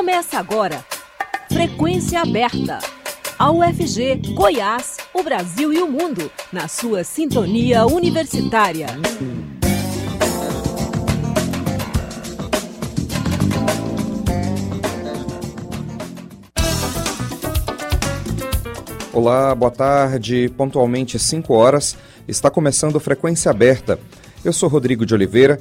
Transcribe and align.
Começa 0.00 0.38
agora. 0.38 0.82
Frequência 1.52 2.22
aberta. 2.22 2.78
A 3.38 3.50
UFG, 3.50 4.32
Goiás, 4.32 4.96
o 5.12 5.22
Brasil 5.22 5.74
e 5.74 5.82
o 5.82 5.86
mundo, 5.86 6.32
na 6.50 6.68
sua 6.68 7.04
sintonia 7.04 7.84
universitária. 7.84 8.86
Olá, 19.12 19.54
boa 19.54 19.70
tarde. 19.70 20.50
Pontualmente 20.56 21.18
5 21.18 21.52
horas, 21.52 21.94
está 22.26 22.50
começando 22.50 22.98
Frequência 22.98 23.50
Aberta. 23.50 24.00
Eu 24.42 24.54
sou 24.54 24.66
Rodrigo 24.66 25.04
de 25.04 25.12
Oliveira 25.12 25.60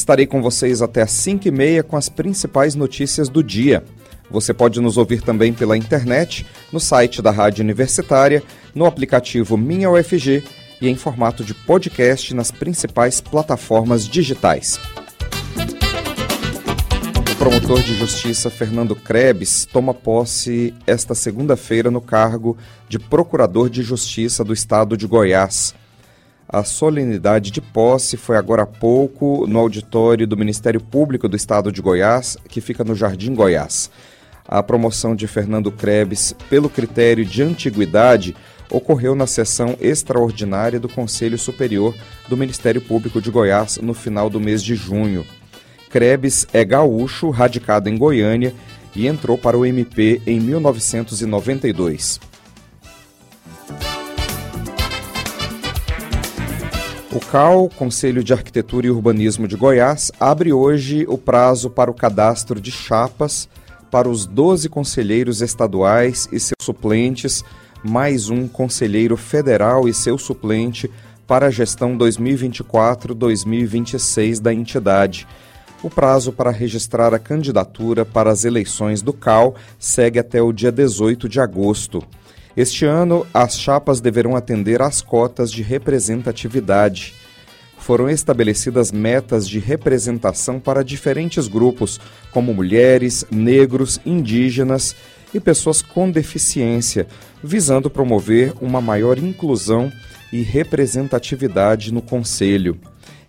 Estarei 0.00 0.26
com 0.26 0.40
vocês 0.40 0.80
até 0.80 1.02
às 1.02 1.10
5 1.10 1.46
e 1.46 1.50
meia 1.50 1.82
com 1.82 1.94
as 1.94 2.08
principais 2.08 2.74
notícias 2.74 3.28
do 3.28 3.44
dia. 3.44 3.84
Você 4.30 4.54
pode 4.54 4.80
nos 4.80 4.96
ouvir 4.96 5.20
também 5.20 5.52
pela 5.52 5.76
internet, 5.76 6.46
no 6.72 6.80
site 6.80 7.20
da 7.20 7.30
Rádio 7.30 7.62
Universitária, 7.62 8.42
no 8.74 8.86
aplicativo 8.86 9.58
Minha 9.58 9.90
UFG 9.90 10.42
e 10.80 10.88
em 10.88 10.96
formato 10.96 11.44
de 11.44 11.52
podcast 11.52 12.34
nas 12.34 12.50
principais 12.50 13.20
plataformas 13.20 14.08
digitais. 14.08 14.80
O 17.30 17.36
promotor 17.36 17.82
de 17.82 17.94
justiça 17.94 18.48
Fernando 18.48 18.96
Krebs 18.96 19.66
toma 19.66 19.92
posse 19.92 20.72
esta 20.86 21.14
segunda-feira 21.14 21.90
no 21.90 22.00
cargo 22.00 22.56
de 22.88 22.98
Procurador 22.98 23.68
de 23.68 23.82
Justiça 23.82 24.42
do 24.42 24.54
Estado 24.54 24.96
de 24.96 25.06
Goiás. 25.06 25.74
A 26.52 26.64
solenidade 26.64 27.52
de 27.52 27.60
posse 27.60 28.16
foi 28.16 28.36
agora 28.36 28.64
há 28.64 28.66
pouco 28.66 29.46
no 29.46 29.56
auditório 29.56 30.26
do 30.26 30.36
Ministério 30.36 30.80
Público 30.80 31.28
do 31.28 31.36
Estado 31.36 31.70
de 31.70 31.80
Goiás, 31.80 32.36
que 32.48 32.60
fica 32.60 32.82
no 32.82 32.92
Jardim 32.92 33.36
Goiás. 33.36 33.88
A 34.48 34.60
promoção 34.60 35.14
de 35.14 35.28
Fernando 35.28 35.70
Krebs 35.70 36.34
pelo 36.48 36.68
critério 36.68 37.24
de 37.24 37.40
antiguidade 37.40 38.34
ocorreu 38.68 39.14
na 39.14 39.28
sessão 39.28 39.76
extraordinária 39.80 40.80
do 40.80 40.88
Conselho 40.88 41.38
Superior 41.38 41.94
do 42.28 42.36
Ministério 42.36 42.80
Público 42.80 43.22
de 43.22 43.30
Goiás 43.30 43.76
no 43.76 43.94
final 43.94 44.28
do 44.28 44.40
mês 44.40 44.60
de 44.60 44.74
junho. 44.74 45.24
Krebs 45.88 46.48
é 46.52 46.64
gaúcho, 46.64 47.30
radicado 47.30 47.88
em 47.88 47.96
Goiânia 47.96 48.52
e 48.96 49.06
entrou 49.06 49.38
para 49.38 49.56
o 49.56 49.64
MP 49.64 50.20
em 50.26 50.40
1992. 50.40 52.18
O 57.12 57.18
CAL, 57.18 57.68
Conselho 57.70 58.22
de 58.22 58.32
Arquitetura 58.32 58.86
e 58.86 58.90
Urbanismo 58.90 59.48
de 59.48 59.56
Goiás, 59.56 60.12
abre 60.20 60.52
hoje 60.52 61.04
o 61.08 61.18
prazo 61.18 61.68
para 61.68 61.90
o 61.90 61.94
cadastro 61.94 62.60
de 62.60 62.70
chapas 62.70 63.48
para 63.90 64.08
os 64.08 64.26
12 64.26 64.68
conselheiros 64.68 65.42
estaduais 65.42 66.28
e 66.30 66.38
seus 66.38 66.62
suplentes, 66.62 67.42
mais 67.82 68.30
um 68.30 68.46
conselheiro 68.46 69.16
federal 69.16 69.88
e 69.88 69.92
seu 69.92 70.16
suplente 70.16 70.88
para 71.26 71.46
a 71.46 71.50
gestão 71.50 71.98
2024-2026 71.98 74.38
da 74.38 74.54
entidade. 74.54 75.26
O 75.82 75.90
prazo 75.90 76.30
para 76.30 76.52
registrar 76.52 77.12
a 77.12 77.18
candidatura 77.18 78.04
para 78.04 78.30
as 78.30 78.44
eleições 78.44 79.02
do 79.02 79.12
CAL 79.12 79.56
segue 79.80 80.20
até 80.20 80.40
o 80.40 80.52
dia 80.52 80.70
18 80.70 81.28
de 81.28 81.40
agosto. 81.40 82.04
Este 82.56 82.84
ano, 82.84 83.26
as 83.32 83.58
chapas 83.58 84.00
deverão 84.00 84.34
atender 84.34 84.82
às 84.82 85.00
cotas 85.00 85.52
de 85.52 85.62
representatividade. 85.62 87.14
Foram 87.78 88.10
estabelecidas 88.10 88.90
metas 88.92 89.48
de 89.48 89.58
representação 89.58 90.58
para 90.60 90.84
diferentes 90.84 91.48
grupos, 91.48 92.00
como 92.32 92.52
mulheres, 92.52 93.24
negros, 93.30 94.00
indígenas 94.04 94.94
e 95.32 95.40
pessoas 95.40 95.80
com 95.80 96.10
deficiência, 96.10 97.06
visando 97.42 97.88
promover 97.88 98.52
uma 98.60 98.80
maior 98.80 99.18
inclusão 99.18 99.90
e 100.32 100.42
representatividade 100.42 101.92
no 101.92 102.02
Conselho. 102.02 102.78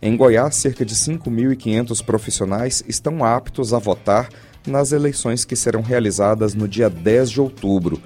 Em 0.01 0.17
Goiás, 0.17 0.55
cerca 0.55 0.83
de 0.83 0.95
5.500 0.95 2.03
profissionais 2.03 2.83
estão 2.87 3.23
aptos 3.23 3.71
a 3.71 3.77
votar 3.77 4.29
nas 4.65 4.91
eleições 4.91 5.45
que 5.45 5.55
serão 5.55 5.81
realizadas 5.81 6.55
no 6.55 6.67
dia 6.67 6.89
10 6.89 7.29
de 7.29 7.41
outubro. 7.41 8.01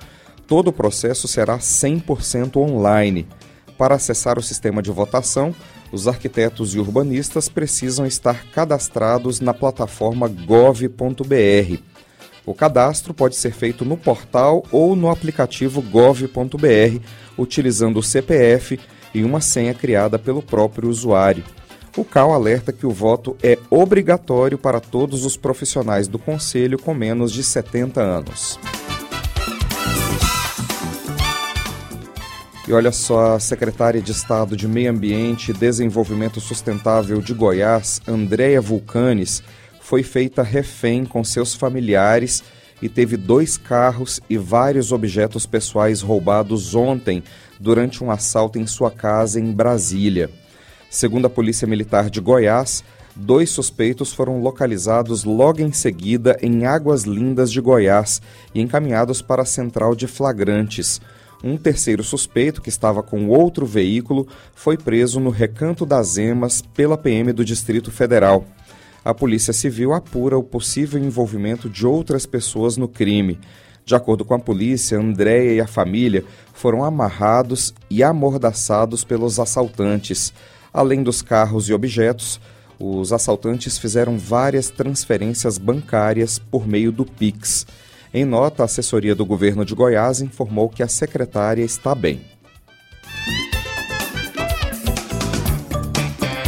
Todo 0.48 0.68
o 0.68 0.74
processo 0.74 1.28
será 1.28 1.58
100% 1.58 2.58
online. 2.58 3.28
Para 3.78 3.96
acessar 3.96 4.38
o 4.38 4.44
sistema 4.44 4.82
de 4.82 4.92
votação, 4.92 5.54
os 5.92 6.08
arquitetos 6.08 6.76
e 6.76 6.80
urbanistas 6.80 7.50
precisam 7.50 8.06
estar 8.06 8.46
cadastrados 8.52 9.40
na 9.40 9.54
plataforma 9.54 10.28
gov.br. 10.28 11.80
O 12.46 12.54
cadastro 12.54 13.14
pode 13.14 13.36
ser 13.36 13.52
feito 13.52 13.84
no 13.84 13.98
portal 13.98 14.64
ou 14.72 14.96
no 14.96 15.10
aplicativo 15.10 15.82
gov.br, 15.82 17.00
utilizando 17.38 17.98
o 17.98 18.04
CPF 18.04 18.80
e 19.14 19.24
uma 19.24 19.42
senha 19.42 19.74
criada 19.74 20.20
pelo 20.20 20.44
próprio 20.44 20.90
usuário. 20.90 21.44
O 21.98 22.04
CAL 22.04 22.34
alerta 22.34 22.74
que 22.74 22.86
o 22.86 22.92
voto 22.92 23.36
é 23.42 23.58
obrigatório 23.70 24.58
para 24.58 24.80
todos 24.80 25.26
os 25.26 25.38
profissionais 25.38 26.08
do 26.08 26.20
Conselho 26.20 26.78
com 26.78 26.94
menos 26.94 27.32
de 27.32 27.42
70 27.42 28.02
anos. 28.02 28.60
E 32.68 32.74
olha 32.74 32.92
só, 32.92 33.36
a 33.36 33.40
secretária 33.40 34.02
de 34.02 34.12
Estado 34.12 34.58
de 34.58 34.68
Meio 34.68 34.90
Ambiente 34.90 35.52
e 35.52 35.54
Desenvolvimento 35.54 36.42
Sustentável 36.42 37.22
de 37.22 37.32
Goiás, 37.32 38.02
Andréia 38.08 38.60
Vulcanes, 38.60 39.44
foi 39.80 40.02
feita 40.02 40.42
refém 40.42 41.06
com 41.06 41.24
seus 41.24 41.54
familiares 41.54 42.44
e 42.82 42.90
teve 42.90 43.18
dois 43.18 43.56
carros 43.56 44.20
e 44.28 44.36
vários 44.36 44.92
objetos 44.92 45.46
pessoais 45.46 46.02
roubados 46.02 46.74
ontem 46.74 47.24
durante 47.60 48.04
um 48.04 48.10
assalto 48.10 48.58
em 48.58 48.66
sua 48.66 48.90
casa 48.90 49.40
em 49.40 49.52
Brasília. 49.52 50.32
Segundo 50.90 51.28
a 51.28 51.30
Polícia 51.30 51.68
Militar 51.68 52.10
de 52.10 52.20
Goiás, 52.20 52.84
dois 53.16 53.52
suspeitos 53.52 54.12
foram 54.12 54.42
localizados 54.42 55.24
logo 55.24 55.62
em 55.62 55.72
seguida 55.72 56.36
em 56.42 56.66
Águas 56.66 57.04
Lindas 57.04 57.52
de 57.52 57.62
Goiás 57.62 58.24
e 58.56 58.60
encaminhados 58.62 59.22
para 59.22 59.44
a 59.44 59.46
central 59.46 59.96
de 59.96 60.08
flagrantes. 60.08 61.00
Um 61.46 61.58
terceiro 61.58 62.04
suspeito, 62.04 62.60
que 62.60 62.70
estava 62.70 63.04
com 63.04 63.28
outro 63.28 63.68
veículo, 63.68 64.28
foi 64.56 64.76
preso 64.76 65.20
no 65.20 65.30
Recanto 65.30 65.86
das 65.86 66.18
Emas 66.18 66.64
pela 66.74 66.98
PM 66.98 67.32
do 67.32 67.46
Distrito 67.46 67.92
Federal. 67.92 68.48
A 69.04 69.14
Polícia 69.14 69.54
Civil 69.54 69.94
apura 69.94 70.36
o 70.36 70.42
possível 70.42 71.00
envolvimento 71.00 71.70
de 71.70 71.86
outras 71.86 72.26
pessoas 72.26 72.78
no 72.78 72.88
crime. 72.88 73.40
De 73.86 73.94
acordo 73.94 74.26
com 74.26 74.34
a 74.34 74.40
polícia, 74.40 74.98
Andréia 74.98 75.54
e 75.54 75.62
a 75.62 75.68
família 75.68 76.26
foram 76.52 76.84
amarrados 76.84 77.76
e 77.92 78.02
amordaçados 78.02 79.04
pelos 79.04 79.40
assaltantes. 79.40 80.34
Além 80.74 81.04
dos 81.04 81.22
carros 81.22 81.70
e 81.70 81.74
objetos, 81.74 82.42
os 82.80 83.14
assaltantes 83.14 83.78
fizeram 83.78 84.18
várias 84.18 84.72
transferências 84.72 85.60
bancárias 85.60 86.40
por 86.40 86.68
meio 86.68 86.92
do 86.92 87.06
Pix. 87.06 87.68
Em 88.16 88.24
nota, 88.24 88.64
a 88.64 88.66
assessoria 88.66 89.14
do 89.14 89.26
governo 89.26 89.66
de 89.66 89.76
Goiás 89.76 90.22
informou 90.22 90.70
que 90.70 90.82
a 90.82 90.88
secretária 90.88 91.62
está 91.66 91.94
bem. 91.94 92.22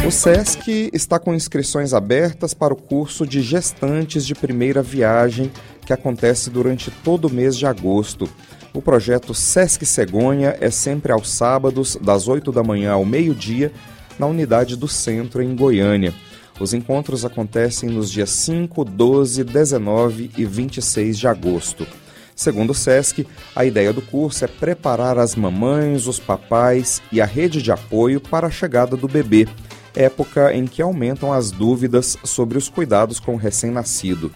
O 0.06 0.10
SESC 0.10 0.88
está 0.94 1.18
com 1.18 1.34
inscrições 1.34 1.92
abertas 1.92 2.54
para 2.54 2.72
o 2.72 2.76
curso 2.76 3.26
de 3.26 3.42
gestantes 3.42 4.24
de 4.24 4.34
primeira 4.34 4.82
viagem 4.82 5.52
que 5.84 5.92
acontece 5.92 6.48
durante 6.48 6.90
todo 6.90 7.26
o 7.26 7.30
mês 7.30 7.54
de 7.54 7.66
agosto. 7.66 8.26
O 8.72 8.80
projeto 8.80 9.34
SESC 9.34 9.84
Cegonha 9.84 10.56
é 10.62 10.70
sempre 10.70 11.12
aos 11.12 11.28
sábados, 11.28 11.98
das 12.00 12.28
8 12.28 12.50
da 12.50 12.62
manhã 12.62 12.92
ao 12.92 13.04
meio-dia, 13.04 13.70
na 14.18 14.26
unidade 14.26 14.74
do 14.74 14.88
centro 14.88 15.42
em 15.42 15.54
Goiânia. 15.54 16.14
Os 16.60 16.74
encontros 16.74 17.24
acontecem 17.24 17.88
nos 17.88 18.10
dias 18.10 18.30
5, 18.30 18.84
12, 18.84 19.44
19 19.44 20.30
e 20.36 20.44
26 20.44 21.18
de 21.18 21.28
agosto. 21.28 21.86
Segundo 22.34 22.70
o 22.70 22.74
SESC, 22.74 23.26
a 23.54 23.64
ideia 23.64 23.92
do 23.92 24.02
curso 24.02 24.44
é 24.44 24.48
preparar 24.48 25.18
as 25.18 25.34
mamães, 25.34 26.06
os 26.06 26.18
papais 26.18 27.02
e 27.10 27.20
a 27.20 27.24
rede 27.24 27.62
de 27.62 27.72
apoio 27.72 28.20
para 28.20 28.46
a 28.46 28.50
chegada 28.50 28.96
do 28.96 29.08
bebê, 29.08 29.48
época 29.94 30.52
em 30.54 30.66
que 30.66 30.82
aumentam 30.82 31.32
as 31.32 31.50
dúvidas 31.50 32.16
sobre 32.24 32.56
os 32.58 32.68
cuidados 32.68 33.18
com 33.18 33.34
o 33.34 33.38
recém-nascido. 33.38 34.32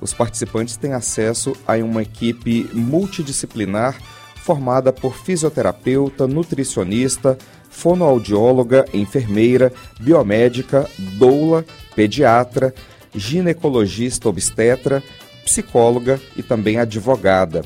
Os 0.00 0.12
participantes 0.12 0.76
têm 0.76 0.92
acesso 0.92 1.52
a 1.66 1.76
uma 1.76 2.02
equipe 2.02 2.68
multidisciplinar 2.72 3.96
formada 4.42 4.92
por 4.92 5.16
fisioterapeuta, 5.16 6.26
nutricionista, 6.26 7.38
fonoaudióloga, 7.70 8.84
enfermeira, 8.92 9.72
biomédica, 10.00 10.88
doula, 11.16 11.64
pediatra, 11.94 12.74
ginecologista 13.14 14.28
obstetra, 14.28 15.02
psicóloga 15.44 16.20
e 16.36 16.42
também 16.42 16.78
advogada. 16.78 17.62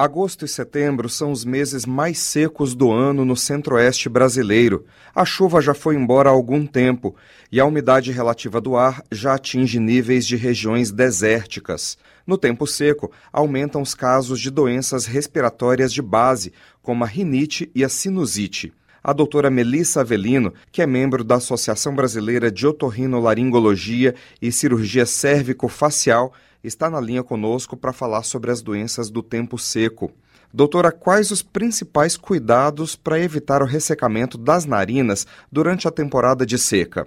Agosto 0.00 0.44
e 0.44 0.48
setembro 0.48 1.08
são 1.08 1.32
os 1.32 1.44
meses 1.44 1.84
mais 1.84 2.20
secos 2.20 2.72
do 2.72 2.92
ano 2.92 3.24
no 3.24 3.36
centro-oeste 3.36 4.08
brasileiro. 4.08 4.84
A 5.12 5.24
chuva 5.24 5.60
já 5.60 5.74
foi 5.74 5.96
embora 5.96 6.28
há 6.28 6.32
algum 6.32 6.64
tempo 6.64 7.16
e 7.50 7.58
a 7.58 7.64
umidade 7.64 8.12
relativa 8.12 8.60
do 8.60 8.76
ar 8.76 9.02
já 9.10 9.34
atinge 9.34 9.80
níveis 9.80 10.24
de 10.24 10.36
regiões 10.36 10.92
desérticas. 10.92 11.98
No 12.24 12.38
tempo 12.38 12.64
seco, 12.64 13.10
aumentam 13.32 13.82
os 13.82 13.92
casos 13.92 14.38
de 14.38 14.52
doenças 14.52 15.04
respiratórias 15.04 15.92
de 15.92 16.00
base, 16.00 16.52
como 16.80 17.02
a 17.02 17.06
rinite 17.08 17.68
e 17.74 17.82
a 17.82 17.88
sinusite. 17.88 18.72
A 19.02 19.12
doutora 19.12 19.50
Melissa 19.50 20.02
Avelino, 20.02 20.54
que 20.70 20.80
é 20.80 20.86
membro 20.86 21.24
da 21.24 21.36
Associação 21.36 21.92
Brasileira 21.96 22.52
de 22.52 22.68
Otorrinolaringologia 22.68 24.14
e 24.40 24.52
Cirurgia 24.52 25.06
Cérvico-Facial, 25.06 26.32
está 26.62 26.90
na 26.90 27.00
linha 27.00 27.22
conosco 27.22 27.76
para 27.76 27.92
falar 27.92 28.22
sobre 28.22 28.50
as 28.50 28.62
doenças 28.62 29.10
do 29.10 29.22
tempo 29.22 29.58
seco. 29.58 30.12
Doutora, 30.52 30.90
quais 30.90 31.30
os 31.30 31.42
principais 31.42 32.16
cuidados 32.16 32.96
para 32.96 33.20
evitar 33.20 33.62
o 33.62 33.66
ressecamento 33.66 34.38
das 34.38 34.64
narinas 34.64 35.26
durante 35.52 35.86
a 35.86 35.90
temporada 35.90 36.46
de 36.46 36.58
seca? 36.58 37.06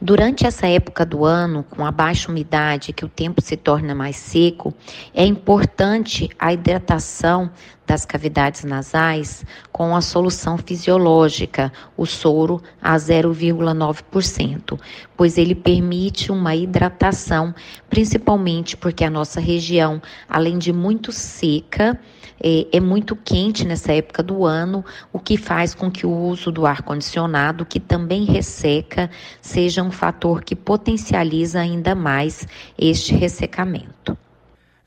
Durante 0.00 0.46
essa 0.46 0.66
época 0.66 1.04
do 1.04 1.24
ano, 1.24 1.62
com 1.62 1.84
a 1.84 1.92
baixa 1.92 2.30
umidade, 2.30 2.92
que 2.92 3.04
o 3.04 3.08
tempo 3.08 3.42
se 3.42 3.56
torna 3.56 3.94
mais 3.94 4.16
seco, 4.16 4.74
é 5.14 5.24
importante 5.24 6.28
a 6.38 6.52
hidratação 6.52 7.50
das 7.90 8.06
cavidades 8.06 8.62
nasais 8.62 9.44
com 9.72 9.96
a 9.96 10.00
solução 10.00 10.56
fisiológica, 10.56 11.72
o 11.96 12.06
soro 12.06 12.62
a 12.80 12.94
0,9%, 12.94 14.78
pois 15.16 15.36
ele 15.36 15.56
permite 15.56 16.30
uma 16.30 16.54
hidratação, 16.54 17.52
principalmente 17.88 18.76
porque 18.76 19.02
a 19.02 19.10
nossa 19.10 19.40
região, 19.40 20.00
além 20.28 20.56
de 20.56 20.72
muito 20.72 21.10
seca, 21.10 21.98
é, 22.40 22.68
é 22.76 22.78
muito 22.78 23.16
quente 23.16 23.66
nessa 23.66 23.92
época 23.92 24.22
do 24.22 24.44
ano, 24.44 24.84
o 25.12 25.18
que 25.18 25.36
faz 25.36 25.74
com 25.74 25.90
que 25.90 26.06
o 26.06 26.16
uso 26.16 26.52
do 26.52 26.66
ar 26.66 26.82
condicionado, 26.82 27.66
que 27.66 27.80
também 27.80 28.24
resseca, 28.24 29.10
seja 29.40 29.82
um 29.82 29.90
fator 29.90 30.44
que 30.44 30.54
potencializa 30.54 31.58
ainda 31.58 31.96
mais 31.96 32.46
este 32.78 33.16
ressecamento. 33.16 34.16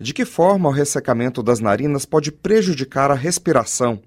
De 0.03 0.13
que 0.13 0.25
forma 0.25 0.67
o 0.67 0.71
ressecamento 0.73 1.41
das 1.41 1.61
narinas 1.61 2.05
pode 2.05 2.29
prejudicar 2.29 3.09
a 3.09 3.13
respiração? 3.13 4.01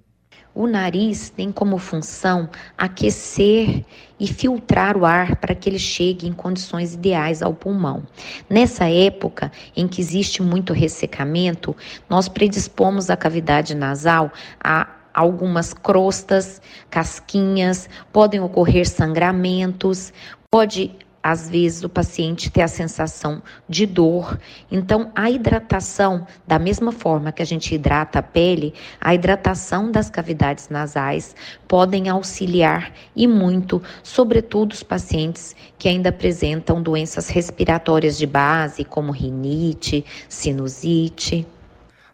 O 0.55 0.67
nariz 0.67 1.31
tem 1.31 1.51
como 1.51 1.79
função 1.79 2.51
aquecer 2.77 3.83
e 4.21 4.27
filtrar 4.27 4.95
o 4.99 5.07
ar 5.07 5.37
para 5.37 5.55
que 5.55 5.71
ele 5.71 5.79
chegue 5.79 6.29
em 6.29 6.35
condições 6.35 6.93
ideais 6.93 7.41
ao 7.41 7.55
pulmão. 7.55 8.03
Nessa 8.47 8.91
época 8.91 9.51
em 9.75 9.89
que 9.89 10.03
existe 10.03 10.43
muito 10.43 10.75
ressecamento, 10.75 11.75
nós 12.11 12.29
predispomos 12.29 13.09
a 13.09 13.17
cavidade 13.17 13.75
nasal 13.75 14.31
a 14.63 14.87
algumas 15.15 15.73
crostas, 15.73 16.61
casquinhas, 16.91 17.89
podem 18.13 18.41
ocorrer 18.41 18.87
sangramentos, 18.87 20.13
pode 20.51 20.95
às 21.29 21.51
vezes 21.51 21.83
o 21.83 21.89
paciente 21.89 22.53
tem 22.53 22.63
a 22.63 22.69
sensação 22.69 23.43
de 23.69 23.85
dor. 23.85 24.39
Então, 24.71 25.11
a 25.13 25.29
hidratação, 25.29 26.25
da 26.47 26.57
mesma 26.57 26.93
forma 26.93 27.33
que 27.33 27.43
a 27.43 27.45
gente 27.45 27.75
hidrata 27.75 28.21
a 28.21 28.23
pele, 28.23 28.73
a 29.01 29.13
hidratação 29.13 29.91
das 29.91 30.09
cavidades 30.09 30.69
nasais 30.69 31.35
podem 31.67 32.09
auxiliar 32.09 32.93
e 33.17 33.27
muito, 33.27 33.83
sobretudo 34.05 34.73
os 34.73 34.85
pacientes 34.85 35.57
que 35.77 35.89
ainda 35.89 36.11
apresentam 36.11 36.81
doenças 36.81 37.29
respiratórias 37.29 38.17
de 38.17 38.27
base, 38.27 38.85
como 38.85 39.11
rinite, 39.11 40.05
sinusite. 40.29 41.45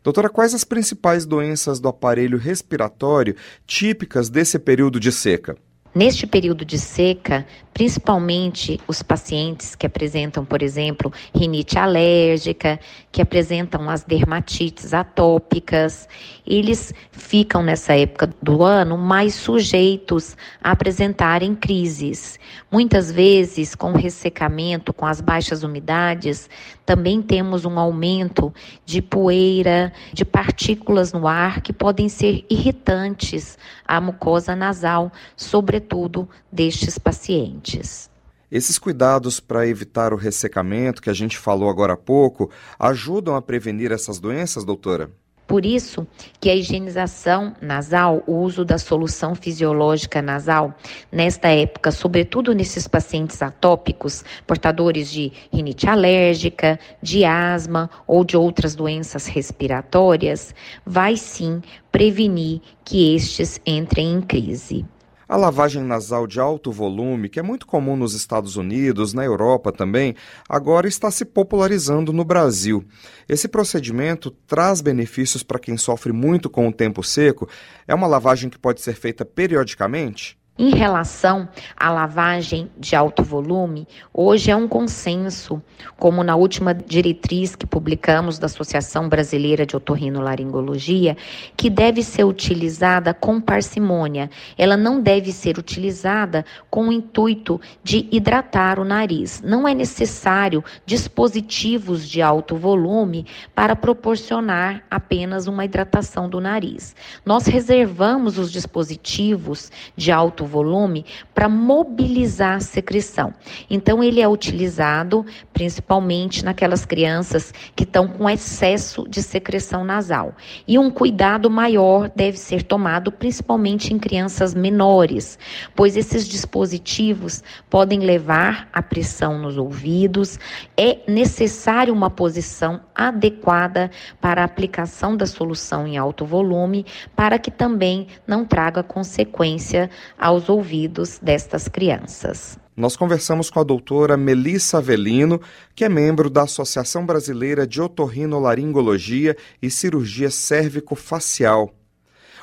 Doutora, 0.02 0.30
quais 0.30 0.54
as 0.54 0.64
principais 0.64 1.26
doenças 1.26 1.80
do 1.80 1.88
aparelho 1.88 2.38
respiratório 2.38 3.36
típicas 3.66 4.30
desse 4.30 4.58
período 4.58 4.98
de 4.98 5.12
seca? 5.12 5.54
Neste 5.94 6.26
período 6.26 6.64
de 6.64 6.78
seca, 6.78 7.46
principalmente 7.74 8.80
os 8.88 9.02
pacientes 9.02 9.74
que 9.74 9.84
apresentam, 9.84 10.42
por 10.42 10.62
exemplo, 10.62 11.12
rinite 11.34 11.78
alérgica, 11.78 12.80
que 13.10 13.20
apresentam 13.20 13.90
as 13.90 14.02
dermatites 14.02 14.94
atópicas, 14.94 16.08
eles 16.46 16.94
ficam 17.10 17.62
nessa 17.62 17.94
época 17.94 18.34
do 18.40 18.62
ano 18.62 18.96
mais 18.96 19.34
sujeitos 19.34 20.34
a 20.62 20.70
apresentarem 20.70 21.54
crises. 21.54 22.38
Muitas 22.70 23.12
vezes, 23.12 23.74
com 23.74 23.92
o 23.92 23.96
ressecamento, 23.96 24.94
com 24.94 25.04
as 25.04 25.20
baixas 25.20 25.62
umidades, 25.62 26.48
também 26.92 27.22
temos 27.22 27.64
um 27.64 27.78
aumento 27.78 28.52
de 28.84 29.00
poeira, 29.00 29.94
de 30.12 30.26
partículas 30.26 31.10
no 31.10 31.26
ar 31.26 31.62
que 31.62 31.72
podem 31.72 32.06
ser 32.06 32.44
irritantes 32.50 33.56
à 33.88 33.98
mucosa 33.98 34.54
nasal, 34.54 35.10
sobretudo 35.34 36.28
destes 36.52 36.98
pacientes. 36.98 38.10
Esses 38.50 38.78
cuidados 38.78 39.40
para 39.40 39.66
evitar 39.66 40.12
o 40.12 40.16
ressecamento 40.16 41.00
que 41.00 41.08
a 41.08 41.14
gente 41.14 41.38
falou 41.38 41.70
agora 41.70 41.94
há 41.94 41.96
pouco 41.96 42.50
ajudam 42.78 43.36
a 43.36 43.40
prevenir 43.40 43.90
essas 43.90 44.20
doenças, 44.20 44.62
doutora? 44.62 45.10
Por 45.46 45.66
isso 45.66 46.06
que 46.40 46.48
a 46.48 46.54
higienização 46.54 47.54
nasal, 47.60 48.22
o 48.26 48.36
uso 48.36 48.64
da 48.64 48.78
solução 48.78 49.34
fisiológica 49.34 50.22
nasal, 50.22 50.74
nesta 51.10 51.48
época, 51.48 51.90
sobretudo 51.90 52.54
nesses 52.54 52.88
pacientes 52.88 53.42
atópicos, 53.42 54.24
portadores 54.46 55.10
de 55.10 55.32
rinite 55.52 55.88
alérgica, 55.88 56.78
de 57.02 57.24
asma 57.24 57.90
ou 58.06 58.24
de 58.24 58.36
outras 58.36 58.74
doenças 58.74 59.26
respiratórias, 59.26 60.54
vai 60.86 61.16
sim 61.16 61.60
prevenir 61.90 62.60
que 62.84 63.14
estes 63.14 63.60
entrem 63.66 64.14
em 64.14 64.20
crise. 64.20 64.86
A 65.32 65.36
lavagem 65.38 65.82
nasal 65.82 66.26
de 66.26 66.38
alto 66.38 66.70
volume, 66.70 67.26
que 67.26 67.40
é 67.40 67.42
muito 67.42 67.66
comum 67.66 67.96
nos 67.96 68.12
Estados 68.12 68.56
Unidos, 68.56 69.14
na 69.14 69.24
Europa 69.24 69.72
também, 69.72 70.14
agora 70.46 70.86
está 70.86 71.10
se 71.10 71.24
popularizando 71.24 72.12
no 72.12 72.22
Brasil. 72.22 72.84
Esse 73.26 73.48
procedimento 73.48 74.30
traz 74.30 74.82
benefícios 74.82 75.42
para 75.42 75.58
quem 75.58 75.78
sofre 75.78 76.12
muito 76.12 76.50
com 76.50 76.68
o 76.68 76.72
tempo 76.72 77.02
seco? 77.02 77.48
É 77.88 77.94
uma 77.94 78.06
lavagem 78.06 78.50
que 78.50 78.58
pode 78.58 78.82
ser 78.82 78.92
feita 78.92 79.24
periodicamente? 79.24 80.38
Em 80.58 80.68
relação 80.68 81.48
à 81.74 81.90
lavagem 81.90 82.70
de 82.78 82.94
alto 82.94 83.22
volume, 83.22 83.88
hoje 84.12 84.50
é 84.50 84.54
um 84.54 84.68
consenso, 84.68 85.62
como 85.96 86.22
na 86.22 86.36
última 86.36 86.74
diretriz 86.74 87.56
que 87.56 87.66
publicamos 87.66 88.38
da 88.38 88.44
Associação 88.44 89.08
Brasileira 89.08 89.64
de 89.64 89.74
Otorrinolaringologia, 89.74 91.16
que 91.56 91.70
deve 91.70 92.02
ser 92.02 92.24
utilizada 92.24 93.14
com 93.14 93.40
parcimônia. 93.40 94.28
Ela 94.58 94.76
não 94.76 95.00
deve 95.00 95.32
ser 95.32 95.56
utilizada 95.56 96.44
com 96.68 96.88
o 96.88 96.92
intuito 96.92 97.58
de 97.82 98.06
hidratar 98.12 98.78
o 98.78 98.84
nariz. 98.84 99.40
Não 99.42 99.66
é 99.66 99.74
necessário 99.74 100.62
dispositivos 100.84 102.06
de 102.06 102.20
alto 102.20 102.56
volume 102.56 103.24
para 103.54 103.74
proporcionar 103.74 104.84
apenas 104.90 105.46
uma 105.46 105.64
hidratação 105.64 106.28
do 106.28 106.42
nariz. 106.42 106.94
Nós 107.24 107.46
reservamos 107.46 108.36
os 108.36 108.52
dispositivos 108.52 109.72
de 109.96 110.12
alto 110.12 110.42
volume 110.52 111.04
para 111.34 111.48
mobilizar 111.48 112.56
a 112.56 112.60
secreção. 112.60 113.32
Então, 113.68 114.04
ele 114.04 114.20
é 114.20 114.28
utilizado 114.28 115.24
principalmente 115.52 116.44
naquelas 116.44 116.84
crianças 116.84 117.52
que 117.74 117.84
estão 117.84 118.06
com 118.06 118.28
excesso 118.28 119.08
de 119.08 119.22
secreção 119.22 119.84
nasal. 119.84 120.34
E 120.68 120.78
um 120.78 120.90
cuidado 120.90 121.48
maior 121.50 122.10
deve 122.14 122.36
ser 122.36 122.62
tomado 122.62 123.10
principalmente 123.10 123.94
em 123.94 123.98
crianças 123.98 124.54
menores, 124.54 125.38
pois 125.74 125.96
esses 125.96 126.28
dispositivos 126.28 127.42
podem 127.70 128.00
levar 128.00 128.68
à 128.72 128.82
pressão 128.82 129.38
nos 129.38 129.56
ouvidos. 129.56 130.38
É 130.76 130.98
necessário 131.08 131.94
uma 131.94 132.10
posição 132.10 132.80
adequada 132.94 133.90
para 134.20 134.42
a 134.42 134.44
aplicação 134.44 135.16
da 135.16 135.26
solução 135.26 135.86
em 135.86 135.96
alto 135.96 136.24
volume, 136.26 136.84
para 137.16 137.38
que 137.38 137.50
também 137.50 138.06
não 138.26 138.44
traga 138.44 138.82
consequência 138.82 139.88
aos 140.32 140.48
ouvidos 140.48 141.18
destas 141.22 141.68
crianças. 141.68 142.58
Nós 142.74 142.96
conversamos 142.96 143.50
com 143.50 143.60
a 143.60 143.64
doutora 143.64 144.16
Melissa 144.16 144.78
Avelino, 144.78 145.38
que 145.74 145.84
é 145.84 145.88
membro 145.90 146.30
da 146.30 146.42
Associação 146.42 147.04
Brasileira 147.04 147.66
de 147.66 147.82
Otorrinolaringologia 147.82 149.36
e 149.60 149.70
Cirurgia 149.70 150.30
Cérvico-Facial. 150.30 151.74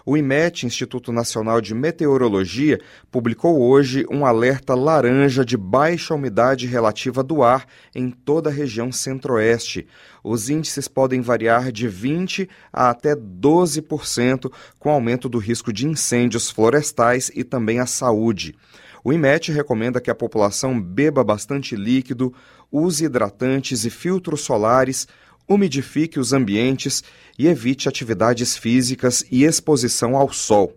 O 0.10 0.18
IMET, 0.18 0.66
Instituto 0.66 1.12
Nacional 1.12 1.62
de 1.62 1.75
Meteorologia, 1.75 2.80
publicou 3.12 3.62
hoje 3.62 4.08
um 4.10 4.25
alerta 4.25 4.74
laranja 4.74 5.46
de 5.46 5.56
baixa 5.56 6.16
umidade 6.16 6.66
relativa 6.66 7.22
do 7.22 7.44
ar 7.44 7.68
em 7.94 8.10
toda 8.10 8.50
a 8.50 8.51
região 8.51 8.92
centro-oeste. 8.92 9.86
Os 10.24 10.50
índices 10.50 10.88
podem 10.88 11.22
variar 11.22 11.72
de 11.72 11.88
20% 11.88 12.50
a 12.74 12.89
até 12.89 13.16
12%, 13.16 14.51
com 14.80 14.89
aumento 14.89 15.30
do 15.30 15.38
risco 15.38 15.72
de 15.72 15.86
incêndios 15.86 16.50
florestais 16.50 17.30
e 17.36 17.44
também 17.44 17.80
à 17.80 17.86
saúde. 17.86 18.56
O 19.04 19.13
IMET 19.13 19.51
recomenda 19.51 20.01
que 20.01 20.10
a 20.10 20.16
população 20.16 20.82
beba 20.82 21.24
bastante 21.24 21.75
líquido, 21.75 22.34
use 22.72 23.06
hidratantes 23.06 23.86
e 23.86 23.92
filtros 23.92 24.42
solares, 24.42 25.08
umidifique 25.50 26.20
os 26.20 26.32
ambientes 26.32 27.03
e 27.38 27.48
evite 27.48 27.89
atividades 27.89 28.56
físicas 28.56 29.25
e 29.32 29.44
exposição 29.44 30.15
ao 30.15 30.32
sol. 30.32 30.75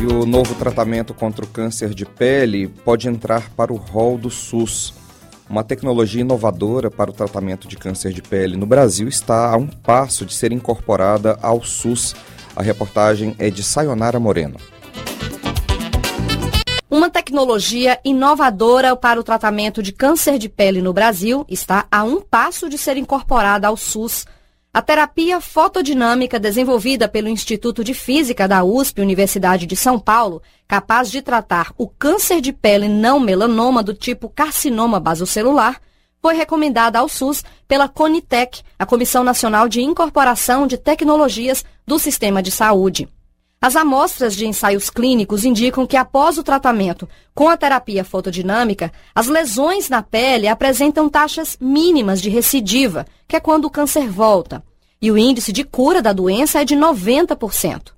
E 0.00 0.06
o 0.06 0.24
novo 0.24 0.54
tratamento 0.54 1.14
contra 1.14 1.44
o 1.44 1.48
câncer 1.48 1.94
de 1.94 2.06
pele 2.06 2.66
pode 2.68 3.06
entrar 3.06 3.50
para 3.50 3.72
o 3.72 3.76
rol 3.76 4.18
do 4.18 4.30
SUS. 4.30 4.94
Uma 5.48 5.62
tecnologia 5.62 6.22
inovadora 6.22 6.90
para 6.90 7.10
o 7.10 7.12
tratamento 7.12 7.68
de 7.68 7.76
câncer 7.76 8.12
de 8.12 8.22
pele 8.22 8.56
no 8.56 8.66
Brasil 8.66 9.06
está 9.08 9.52
a 9.52 9.56
um 9.56 9.66
passo 9.66 10.24
de 10.24 10.32
ser 10.32 10.52
incorporada 10.52 11.38
ao 11.42 11.62
SUS. 11.62 12.16
A 12.56 12.62
reportagem 12.62 13.36
é 13.38 13.50
de 13.50 13.62
Sayonara 13.62 14.18
Moreno. 14.18 14.56
Uma 16.90 17.08
tecnologia 17.08 18.00
inovadora 18.04 18.96
para 18.96 19.20
o 19.20 19.22
tratamento 19.22 19.80
de 19.80 19.92
câncer 19.92 20.38
de 20.38 20.48
pele 20.48 20.82
no 20.82 20.92
Brasil 20.92 21.46
está 21.48 21.86
a 21.88 22.02
um 22.02 22.20
passo 22.20 22.68
de 22.68 22.76
ser 22.76 22.96
incorporada 22.96 23.68
ao 23.68 23.76
SUS. 23.76 24.26
A 24.74 24.82
terapia 24.82 25.40
fotodinâmica 25.40 26.36
desenvolvida 26.36 27.06
pelo 27.06 27.28
Instituto 27.28 27.84
de 27.84 27.94
Física 27.94 28.48
da 28.48 28.64
USP, 28.64 29.00
Universidade 29.00 29.66
de 29.66 29.76
São 29.76 30.00
Paulo, 30.00 30.42
capaz 30.66 31.12
de 31.12 31.22
tratar 31.22 31.72
o 31.78 31.86
câncer 31.86 32.40
de 32.40 32.52
pele 32.52 32.88
não 32.88 33.20
melanoma 33.20 33.84
do 33.84 33.94
tipo 33.94 34.28
carcinoma 34.28 34.98
basocelular, 34.98 35.80
foi 36.20 36.34
recomendada 36.34 36.98
ao 36.98 37.08
SUS 37.08 37.44
pela 37.68 37.88
Conitec, 37.88 38.62
a 38.76 38.84
Comissão 38.84 39.22
Nacional 39.22 39.68
de 39.68 39.80
Incorporação 39.80 40.66
de 40.66 40.76
Tecnologias 40.76 41.64
do 41.86 42.00
Sistema 42.00 42.42
de 42.42 42.50
Saúde. 42.50 43.08
As 43.62 43.76
amostras 43.76 44.34
de 44.34 44.46
ensaios 44.46 44.88
clínicos 44.88 45.44
indicam 45.44 45.86
que 45.86 45.94
após 45.94 46.38
o 46.38 46.42
tratamento 46.42 47.06
com 47.34 47.46
a 47.46 47.58
terapia 47.58 48.02
fotodinâmica, 48.02 48.90
as 49.14 49.26
lesões 49.26 49.90
na 49.90 50.02
pele 50.02 50.48
apresentam 50.48 51.10
taxas 51.10 51.58
mínimas 51.60 52.22
de 52.22 52.30
recidiva, 52.30 53.06
que 53.28 53.36
é 53.36 53.40
quando 53.40 53.66
o 53.66 53.70
câncer 53.70 54.08
volta, 54.08 54.64
e 55.00 55.10
o 55.10 55.18
índice 55.18 55.52
de 55.52 55.62
cura 55.62 56.00
da 56.00 56.14
doença 56.14 56.62
é 56.62 56.64
de 56.64 56.74
90%. 56.74 57.92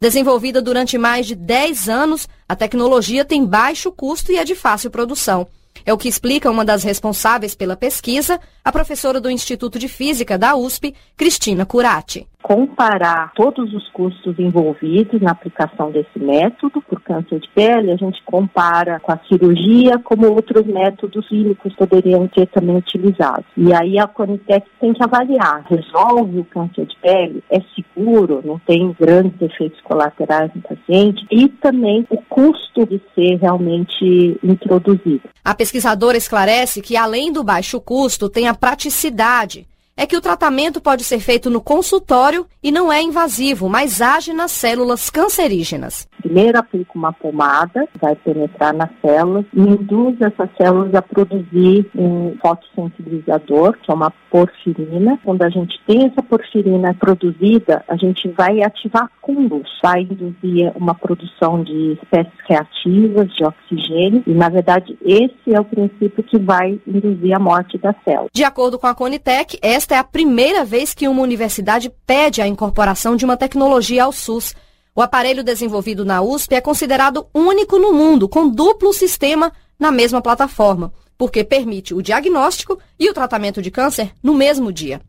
Desenvolvida 0.00 0.62
durante 0.62 0.96
mais 0.96 1.26
de 1.26 1.34
10 1.34 1.88
anos, 1.88 2.28
a 2.48 2.54
tecnologia 2.54 3.24
tem 3.24 3.44
baixo 3.44 3.90
custo 3.90 4.30
e 4.30 4.36
é 4.36 4.44
de 4.44 4.54
fácil 4.54 4.88
produção. 4.88 5.48
É 5.84 5.92
o 5.92 5.98
que 5.98 6.08
explica 6.08 6.48
uma 6.48 6.64
das 6.64 6.84
responsáveis 6.84 7.56
pela 7.56 7.76
pesquisa, 7.76 8.38
a 8.68 8.72
professora 8.72 9.18
do 9.18 9.30
Instituto 9.30 9.78
de 9.78 9.88
Física 9.88 10.36
da 10.36 10.54
USP, 10.54 10.94
Cristina 11.16 11.64
Curati 11.64 12.28
comparar 12.48 13.32
todos 13.34 13.74
os 13.74 13.86
custos 13.90 14.38
envolvidos 14.38 15.20
na 15.20 15.32
aplicação 15.32 15.90
desse 15.90 16.18
método 16.18 16.80
por 16.80 16.98
câncer 17.02 17.40
de 17.40 17.48
pele, 17.50 17.92
a 17.92 17.96
gente 17.96 18.22
compara 18.24 18.98
com 19.00 19.12
a 19.12 19.20
cirurgia, 19.28 19.98
como 20.02 20.28
outros 20.28 20.66
métodos 20.66 21.28
clínicos 21.28 21.74
poderiam 21.74 22.26
ser 22.34 22.46
também 22.46 22.76
utilizados. 22.76 23.44
E 23.54 23.74
aí 23.74 23.98
a 23.98 24.06
Conitec 24.06 24.66
tem 24.80 24.94
que 24.94 25.02
avaliar, 25.02 25.62
resolve 25.68 26.38
o 26.38 26.44
câncer 26.44 26.86
de 26.86 26.96
pele, 26.96 27.44
é 27.50 27.60
seguro, 27.74 28.40
não 28.42 28.58
tem 28.60 28.96
grandes 28.98 29.40
efeitos 29.42 29.80
colaterais 29.82 30.50
no 30.54 30.62
paciente 30.62 31.26
e 31.30 31.48
também 31.48 32.06
o 32.08 32.16
custo 32.30 32.86
de 32.86 32.98
ser 33.14 33.36
realmente 33.36 34.38
introduzido. 34.42 35.28
A 35.44 35.54
pesquisadora 35.54 36.16
esclarece 36.16 36.80
que 36.80 36.96
além 36.96 37.30
do 37.32 37.44
baixo 37.44 37.80
custo, 37.80 38.28
tem 38.28 38.48
a 38.48 38.54
praticidade 38.60 39.66
é 39.98 40.06
que 40.06 40.16
o 40.16 40.20
tratamento 40.20 40.80
pode 40.80 41.02
ser 41.02 41.18
feito 41.18 41.50
no 41.50 41.60
consultório 41.60 42.46
e 42.62 42.70
não 42.70 42.92
é 42.92 43.02
invasivo, 43.02 43.68
mas 43.68 44.00
age 44.00 44.32
nas 44.32 44.52
células 44.52 45.10
cancerígenas. 45.10 46.06
Primeiro 46.22 46.56
aplica 46.56 46.92
uma 46.94 47.12
pomada, 47.12 47.84
vai 48.00 48.14
penetrar 48.14 48.72
nas 48.72 48.90
células 49.04 49.44
e 49.52 49.60
induz 49.60 50.16
essas 50.20 50.48
células 50.56 50.94
a 50.94 51.02
produzir 51.02 51.90
um 51.96 52.36
fotossensibilizador, 52.40 53.76
que 53.82 53.90
é 53.90 53.94
uma 53.94 54.12
porfirina. 54.30 55.18
Quando 55.24 55.42
a 55.42 55.48
gente 55.48 55.80
tem 55.84 56.06
essa 56.06 56.22
porfirina 56.22 56.94
produzida, 56.94 57.84
a 57.88 57.96
gente 57.96 58.28
vai 58.28 58.62
ativar 58.62 59.10
luz, 59.32 59.68
vai 59.82 60.02
induzir 60.02 60.72
uma 60.74 60.94
produção 60.94 61.62
de 61.62 61.98
espécies 62.02 62.32
reativas 62.48 63.28
de 63.34 63.44
oxigênio 63.44 64.22
e, 64.26 64.32
na 64.32 64.48
verdade, 64.48 64.96
esse 65.02 65.54
é 65.54 65.60
o 65.60 65.64
princípio 65.64 66.22
que 66.24 66.38
vai 66.38 66.80
induzir 66.86 67.34
a 67.34 67.38
morte 67.38 67.76
da 67.78 67.94
célula. 68.04 68.28
De 68.32 68.44
acordo 68.44 68.78
com 68.78 68.86
a 68.86 68.94
Conitec, 68.94 69.58
esta 69.62 69.87
esta 69.88 69.94
é 69.94 69.98
a 69.98 70.04
primeira 70.04 70.66
vez 70.66 70.92
que 70.92 71.08
uma 71.08 71.22
universidade 71.22 71.90
pede 72.06 72.42
a 72.42 72.46
incorporação 72.46 73.16
de 73.16 73.24
uma 73.24 73.38
tecnologia 73.38 74.04
ao 74.04 74.12
SUS. 74.12 74.54
O 74.94 75.00
aparelho 75.00 75.42
desenvolvido 75.42 76.04
na 76.04 76.20
USP 76.20 76.56
é 76.56 76.60
considerado 76.60 77.26
único 77.32 77.78
no 77.78 77.94
mundo, 77.94 78.28
com 78.28 78.50
duplo 78.50 78.92
sistema 78.92 79.50
na 79.78 79.90
mesma 79.90 80.20
plataforma, 80.20 80.92
porque 81.16 81.42
permite 81.42 81.94
o 81.94 82.02
diagnóstico 82.02 82.78
e 83.00 83.08
o 83.08 83.14
tratamento 83.14 83.62
de 83.62 83.70
câncer 83.70 84.12
no 84.22 84.34
mesmo 84.34 84.70
dia. 84.70 85.00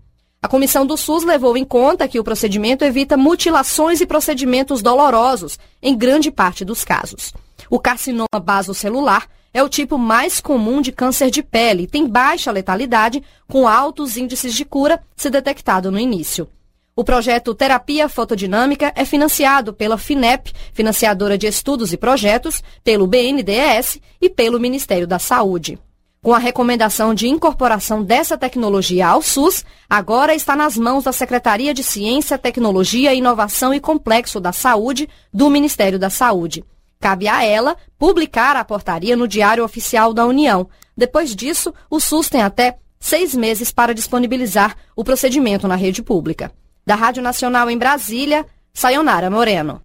A 0.42 0.48
comissão 0.48 0.86
do 0.86 0.96
SUS 0.96 1.26
levou 1.26 1.58
em 1.58 1.66
conta 1.66 2.08
que 2.08 2.18
o 2.18 2.24
procedimento 2.24 2.86
evita 2.86 3.18
mutilações 3.18 4.00
e 4.00 4.06
procedimentos 4.06 4.82
dolorosos 4.82 5.60
em 5.82 5.94
grande 5.98 6.32
parte 6.32 6.64
dos 6.64 6.86
casos. 6.86 7.34
O 7.70 7.82
carcinoma 7.82 8.40
basocelular 8.42 9.28
é 9.54 9.64
o 9.64 9.70
tipo 9.70 9.98
mais 9.98 10.40
comum 10.40 10.82
de 10.82 10.92
câncer 10.92 11.30
de 11.30 11.42
pele 11.42 11.84
e 11.84 11.88
tem 11.88 12.08
baixa 12.08 12.52
letalidade, 12.52 13.24
com 13.48 13.68
altos 13.68 14.18
índices 14.18 14.54
de 14.54 14.66
cura 14.66 15.02
se 15.16 15.30
detectado 15.30 15.92
no 15.92 16.00
início. 16.00 16.48
O 16.96 17.04
projeto 17.04 17.56
Terapia 17.56 18.10
Fotodinâmica 18.10 18.92
é 18.94 19.06
financiado 19.06 19.74
pela 19.74 19.98
FINEP, 19.98 20.52
financiadora 20.74 21.38
de 21.38 21.48
estudos 21.48 21.94
e 21.94 21.98
projetos, 21.98 22.62
pelo 22.84 23.08
BNDES 23.08 24.00
e 24.22 24.30
pelo 24.30 24.60
Ministério 24.60 25.08
da 25.08 25.18
Saúde. 25.18 25.80
Com 26.22 26.34
a 26.34 26.38
recomendação 26.38 27.14
de 27.14 27.30
incorporação 27.30 28.04
dessa 28.04 28.38
tecnologia 28.38 29.08
ao 29.08 29.22
SUS, 29.22 29.64
agora 29.90 30.36
está 30.36 30.54
nas 30.54 30.78
mãos 30.78 31.06
da 31.06 31.14
Secretaria 31.14 31.74
de 31.74 31.82
Ciência, 31.82 32.38
Tecnologia, 32.38 33.14
Inovação 33.14 33.74
e 33.74 33.80
Complexo 33.80 34.38
da 34.38 34.52
Saúde 34.52 35.08
do 35.34 35.50
Ministério 35.50 35.98
da 35.98 36.10
Saúde. 36.10 36.66
Cabe 37.02 37.30
a 37.30 37.44
ela 37.44 37.78
publicar 37.98 38.58
a 38.58 38.66
portaria 38.66 39.16
no 39.16 39.26
Diário 39.28 39.64
Oficial 39.64 40.14
da 40.14 40.26
União. 40.26 40.68
Depois 40.98 41.34
disso, 41.34 41.74
o 41.90 41.98
SUS 41.98 42.28
tem 42.28 42.42
até 42.42 42.78
seis 43.00 43.34
meses 43.34 43.72
para 43.72 43.94
disponibilizar 43.94 44.76
o 44.98 45.04
procedimento 45.04 45.66
na 45.66 45.76
rede 45.76 46.04
pública. 46.04 46.52
Da 46.86 46.96
Rádio 46.96 47.24
Nacional 47.24 47.70
em 47.70 47.78
Brasília, 47.78 48.46
Sayonara 48.74 49.30
Moreno. 49.30 49.82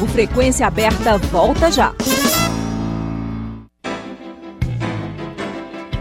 O 0.00 0.06
Frequência 0.06 0.64
Aberta 0.64 1.18
volta 1.18 1.72
já. 1.72 1.92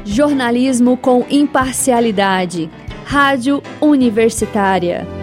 Jornalismo 0.06 0.96
com 0.96 1.26
imparcialidade. 1.32 2.70
Rádio 3.06 3.64
Universitária. 3.82 5.23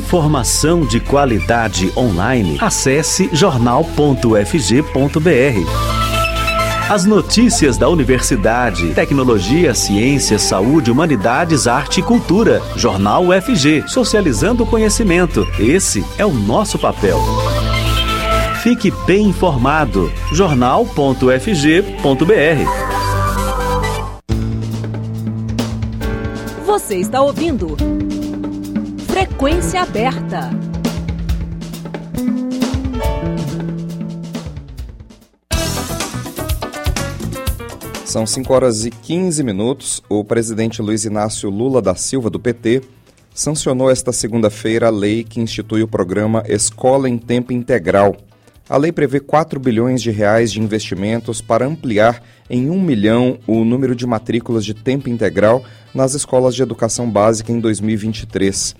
Informação 0.00 0.80
de 0.86 0.98
qualidade 0.98 1.92
online. 1.94 2.56
Acesse 2.58 3.28
jornal.fg.br. 3.34 4.00
As 6.88 7.04
notícias 7.04 7.76
da 7.76 7.86
universidade, 7.86 8.94
tecnologia, 8.94 9.74
ciência, 9.74 10.38
saúde, 10.38 10.90
humanidades, 10.90 11.66
arte 11.66 12.00
e 12.00 12.02
cultura. 12.02 12.62
Jornal 12.76 13.26
UFG, 13.26 13.84
socializando 13.86 14.62
o 14.62 14.66
conhecimento. 14.66 15.46
Esse 15.58 16.02
é 16.16 16.24
o 16.24 16.32
nosso 16.32 16.78
papel. 16.78 17.20
Fique 18.62 18.90
bem 19.06 19.26
informado. 19.26 20.10
jornal.fg.br. 20.32 21.20
Você 26.64 26.96
está 26.96 27.20
ouvindo 27.20 27.76
Frequência 29.20 29.82
Aberta. 29.82 30.48
São 38.06 38.26
5 38.26 38.50
horas 38.54 38.86
e 38.86 38.90
15 38.90 39.42
minutos. 39.42 40.02
O 40.08 40.24
presidente 40.24 40.80
Luiz 40.80 41.04
Inácio 41.04 41.50
Lula 41.50 41.82
da 41.82 41.94
Silva, 41.94 42.30
do 42.30 42.40
PT, 42.40 42.80
sancionou 43.34 43.90
esta 43.90 44.10
segunda-feira 44.10 44.86
a 44.86 44.90
lei 44.90 45.22
que 45.22 45.38
institui 45.38 45.82
o 45.82 45.88
programa 45.88 46.42
Escola 46.48 47.06
em 47.06 47.18
Tempo 47.18 47.52
Integral. 47.52 48.16
A 48.70 48.78
lei 48.78 48.90
prevê 48.90 49.20
4 49.20 49.60
bilhões 49.60 50.00
de 50.00 50.10
reais 50.10 50.50
de 50.50 50.62
investimentos 50.62 51.42
para 51.42 51.66
ampliar 51.66 52.22
em 52.48 52.70
1 52.70 52.80
milhão 52.80 53.38
o 53.46 53.66
número 53.66 53.94
de 53.94 54.06
matrículas 54.06 54.64
de 54.64 54.72
tempo 54.72 55.10
integral 55.10 55.62
nas 55.92 56.14
escolas 56.14 56.54
de 56.54 56.62
educação 56.62 57.10
básica 57.10 57.52
em 57.52 57.60
2023. 57.60 58.74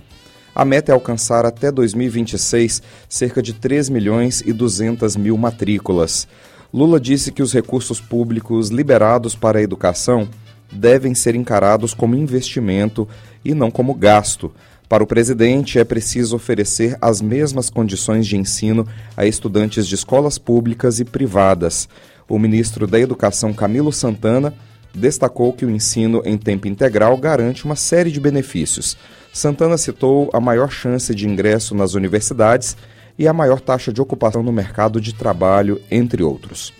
A 0.61 0.64
meta 0.67 0.93
é 0.93 0.95
alcançar 0.95 1.47
até 1.47 1.73
2026 1.73 2.83
cerca 3.09 3.40
de 3.40 3.55
3 3.55 3.88
milhões 3.88 4.43
e 4.45 4.52
200 4.52 5.17
mil 5.17 5.35
matrículas. 5.38 6.29
Lula 6.71 7.00
disse 7.00 7.33
que 7.33 7.43
os 7.43 7.50
recursos 7.50 7.99
públicos 7.99 8.69
liberados 8.69 9.35
para 9.35 9.59
a 9.59 9.62
educação 9.62 10.29
devem 10.71 11.14
ser 11.14 11.35
encarados 11.35 11.95
como 11.95 12.14
investimento 12.14 13.09
e 13.43 13.55
não 13.55 13.71
como 13.71 13.95
gasto. 13.95 14.52
Para 14.87 15.02
o 15.02 15.07
presidente, 15.07 15.79
é 15.79 15.85
preciso 15.85 16.37
oferecer 16.37 16.95
as 17.00 17.23
mesmas 17.23 17.71
condições 17.71 18.26
de 18.26 18.37
ensino 18.37 18.87
a 19.17 19.25
estudantes 19.25 19.87
de 19.87 19.95
escolas 19.95 20.37
públicas 20.37 21.00
e 21.00 21.07
privadas. 21.07 21.88
O 22.29 22.38
ministro 22.38 22.87
da 22.87 23.00
Educação, 23.00 23.55
Camilo 23.55 23.90
Santana, 23.90 24.52
destacou 24.95 25.55
que 25.55 25.64
o 25.64 25.71
ensino 25.71 26.21
em 26.23 26.37
tempo 26.37 26.69
integral 26.69 27.17
garante 27.17 27.64
uma 27.64 27.76
série 27.76 28.11
de 28.11 28.21
benefícios. 28.21 28.95
Santana 29.33 29.79
citou 29.79 30.29
a 30.33 30.41
maior 30.41 30.71
chance 30.71 31.15
de 31.15 31.29
ingresso 31.29 31.75
nas 31.75 31.95
universidades 31.95 32.77
e 33.19 33.29
a 33.29 33.33
maior 33.33 33.61
taxa 33.61 33.93
de 33.93 34.01
ocupação 34.01 34.43
no 34.43 34.53
mercado 34.53 35.01
de 35.01 35.15
trabalho, 35.15 35.81
entre 35.91 36.23
outros. 36.23 36.73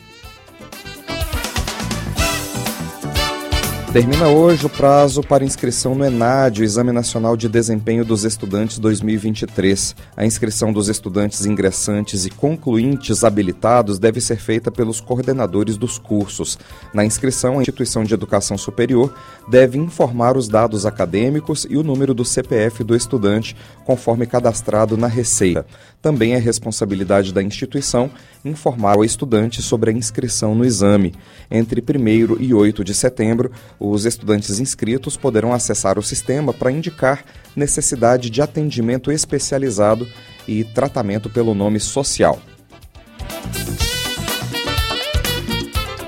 Termina 3.92 4.28
hoje 4.28 4.64
o 4.66 4.68
prazo 4.68 5.20
para 5.20 5.44
inscrição 5.44 5.97
no 5.97 6.04
ENAD, 6.04 6.61
o 6.61 6.64
Exame 6.64 6.92
Nacional 6.92 7.37
de 7.37 7.49
Desempenho 7.49 8.04
dos 8.04 8.23
Estudantes 8.23 8.78
2023. 8.78 9.97
A 10.16 10.25
inscrição 10.25 10.73
dos 10.73 10.88
estudantes 10.88 11.44
ingressantes 11.44 12.25
e 12.25 12.30
concluintes 12.30 13.25
habilitados 13.25 13.99
deve 13.99 14.20
ser 14.20 14.37
feita 14.37 14.70
pelos 14.70 15.00
coordenadores 15.00 15.76
dos 15.76 15.99
cursos. 15.99 16.56
Na 16.94 17.04
inscrição, 17.04 17.59
a 17.59 17.62
instituição 17.62 18.04
de 18.04 18.14
educação 18.14 18.56
superior 18.56 19.12
deve 19.49 19.76
informar 19.76 20.37
os 20.37 20.47
dados 20.47 20.87
acadêmicos 20.87 21.66
e 21.68 21.76
o 21.76 21.82
número 21.82 22.14
do 22.14 22.25
CPF 22.25 22.85
do 22.85 22.94
estudante, 22.94 23.56
conforme 23.85 24.25
cadastrado 24.25 24.97
na 24.97 25.09
Receita. 25.09 25.66
Também 26.02 26.33
é 26.35 26.38
responsabilidade 26.38 27.33
da 27.33 27.42
instituição 27.42 28.11
informar 28.42 28.97
o 28.97 29.04
estudante 29.04 29.61
sobre 29.61 29.90
a 29.90 29.92
inscrição 29.92 30.54
no 30.54 30.64
exame. 30.64 31.14
Entre 31.50 31.83
1 31.83 32.40
e 32.40 32.54
8 32.54 32.83
de 32.83 32.95
setembro, 32.95 33.52
os 33.78 34.07
estudantes 34.07 34.59
inscritos 34.59 35.16
poderão 35.16 35.52
acessar 35.52 35.99
o 35.99 36.02
sistema 36.02 36.54
para 36.54 36.73
indicar 36.73 37.23
necessidade 37.54 38.30
de 38.30 38.40
atendimento 38.40 39.12
especializado 39.12 40.09
e 40.49 40.64
tratamento 40.64 41.28
pelo 41.28 41.54
nome 41.54 41.78
social. 41.78 42.40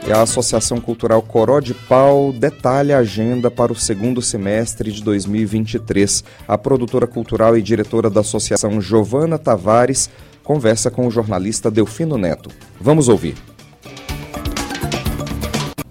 E 0.07 0.13
a 0.13 0.23
Associação 0.23 0.81
Cultural 0.81 1.23
Coró 1.23 1.61
de 1.61 1.75
Pau 1.75 2.33
detalha 2.33 2.97
a 2.97 3.01
agenda 3.01 3.51
para 3.51 3.73
o 3.73 3.77
segundo 3.77 4.21
semestre 4.21 4.91
de 4.91 5.03
2023. 5.03 6.25
A 6.47 6.59
produtora 6.59 7.07
cultural 7.07 7.57
e 7.57 7.63
diretora 7.63 8.11
da 8.11 8.21
associação, 8.21 8.81
Giovana 8.81 9.39
Tavares, 9.39 10.11
conversa 10.43 10.91
com 10.91 11.07
o 11.07 11.11
jornalista 11.11 11.71
Delfino 11.71 12.19
Neto. 12.19 12.51
Vamos 12.81 13.09
ouvir. 13.09 13.37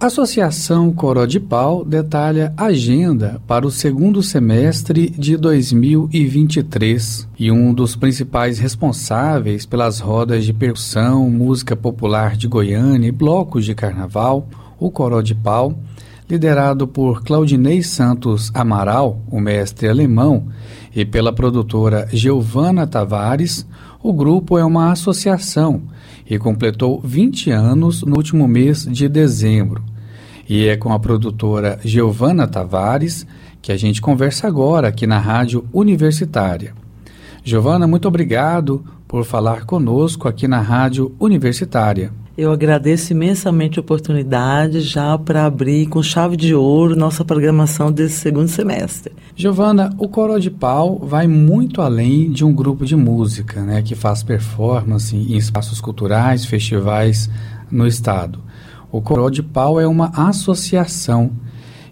Associação 0.01 0.91
Coró 0.91 1.27
de 1.27 1.39
Pau 1.39 1.85
detalha 1.85 2.51
agenda 2.57 3.39
para 3.45 3.67
o 3.67 3.69
segundo 3.69 4.23
semestre 4.23 5.11
de 5.11 5.37
2023 5.37 7.27
e 7.37 7.51
um 7.51 7.71
dos 7.71 7.95
principais 7.95 8.57
responsáveis 8.57 9.63
pelas 9.63 9.99
rodas 9.99 10.43
de 10.43 10.53
percussão, 10.53 11.29
música 11.29 11.75
popular 11.75 12.35
de 12.35 12.47
Goiânia 12.47 13.09
e 13.09 13.11
blocos 13.11 13.63
de 13.63 13.75
carnaval, 13.75 14.49
o 14.79 14.89
Coró 14.89 15.21
de 15.21 15.35
Pau, 15.35 15.77
liderado 16.27 16.87
por 16.87 17.21
Claudinei 17.21 17.83
Santos 17.83 18.49
Amaral, 18.55 19.21
o 19.29 19.39
mestre 19.39 19.87
alemão, 19.87 20.47
e 20.95 21.05
pela 21.05 21.31
produtora 21.31 22.07
Giovana 22.11 22.87
Tavares, 22.87 23.67
o 24.01 24.11
grupo 24.11 24.57
é 24.57 24.65
uma 24.65 24.91
associação 24.91 25.83
e 26.27 26.39
completou 26.39 26.99
20 27.03 27.51
anos 27.51 28.01
no 28.01 28.17
último 28.17 28.47
mês 28.47 28.83
de 28.83 29.07
dezembro 29.07 29.90
e 30.51 30.67
é 30.67 30.75
com 30.75 30.91
a 30.91 30.99
produtora 30.99 31.79
Giovana 31.81 32.45
Tavares 32.45 33.25
que 33.61 33.71
a 33.71 33.77
gente 33.77 34.01
conversa 34.01 34.47
agora 34.47 34.89
aqui 34.89 35.07
na 35.07 35.17
Rádio 35.17 35.63
Universitária. 35.71 36.73
Giovana, 37.41 37.87
muito 37.87 38.05
obrigado 38.05 38.83
por 39.07 39.23
falar 39.23 39.65
conosco 39.65 40.27
aqui 40.27 40.49
na 40.49 40.59
Rádio 40.59 41.15
Universitária. 41.17 42.11
Eu 42.37 42.51
agradeço 42.51 43.13
imensamente 43.13 43.79
a 43.79 43.81
oportunidade 43.81 44.81
já 44.81 45.17
para 45.17 45.45
abrir 45.45 45.87
com 45.87 46.03
chave 46.03 46.35
de 46.35 46.53
ouro 46.53 46.97
nossa 46.97 47.23
programação 47.23 47.89
desse 47.89 48.15
segundo 48.15 48.49
semestre. 48.49 49.13
Giovana, 49.33 49.95
o 49.97 50.09
Coro 50.09 50.37
de 50.37 50.51
Pau 50.51 50.99
vai 50.99 51.27
muito 51.27 51.81
além 51.81 52.29
de 52.29 52.43
um 52.43 52.53
grupo 52.53 52.85
de 52.85 52.97
música, 52.97 53.61
né, 53.61 53.81
que 53.81 53.95
faz 53.95 54.21
performance 54.21 55.15
em 55.15 55.37
espaços 55.37 55.79
culturais, 55.79 56.43
festivais 56.43 57.29
no 57.71 57.87
estado. 57.87 58.51
O 58.91 59.01
Coró 59.01 59.29
de 59.29 59.41
Pau 59.41 59.79
é 59.79 59.87
uma 59.87 60.11
associação. 60.15 61.31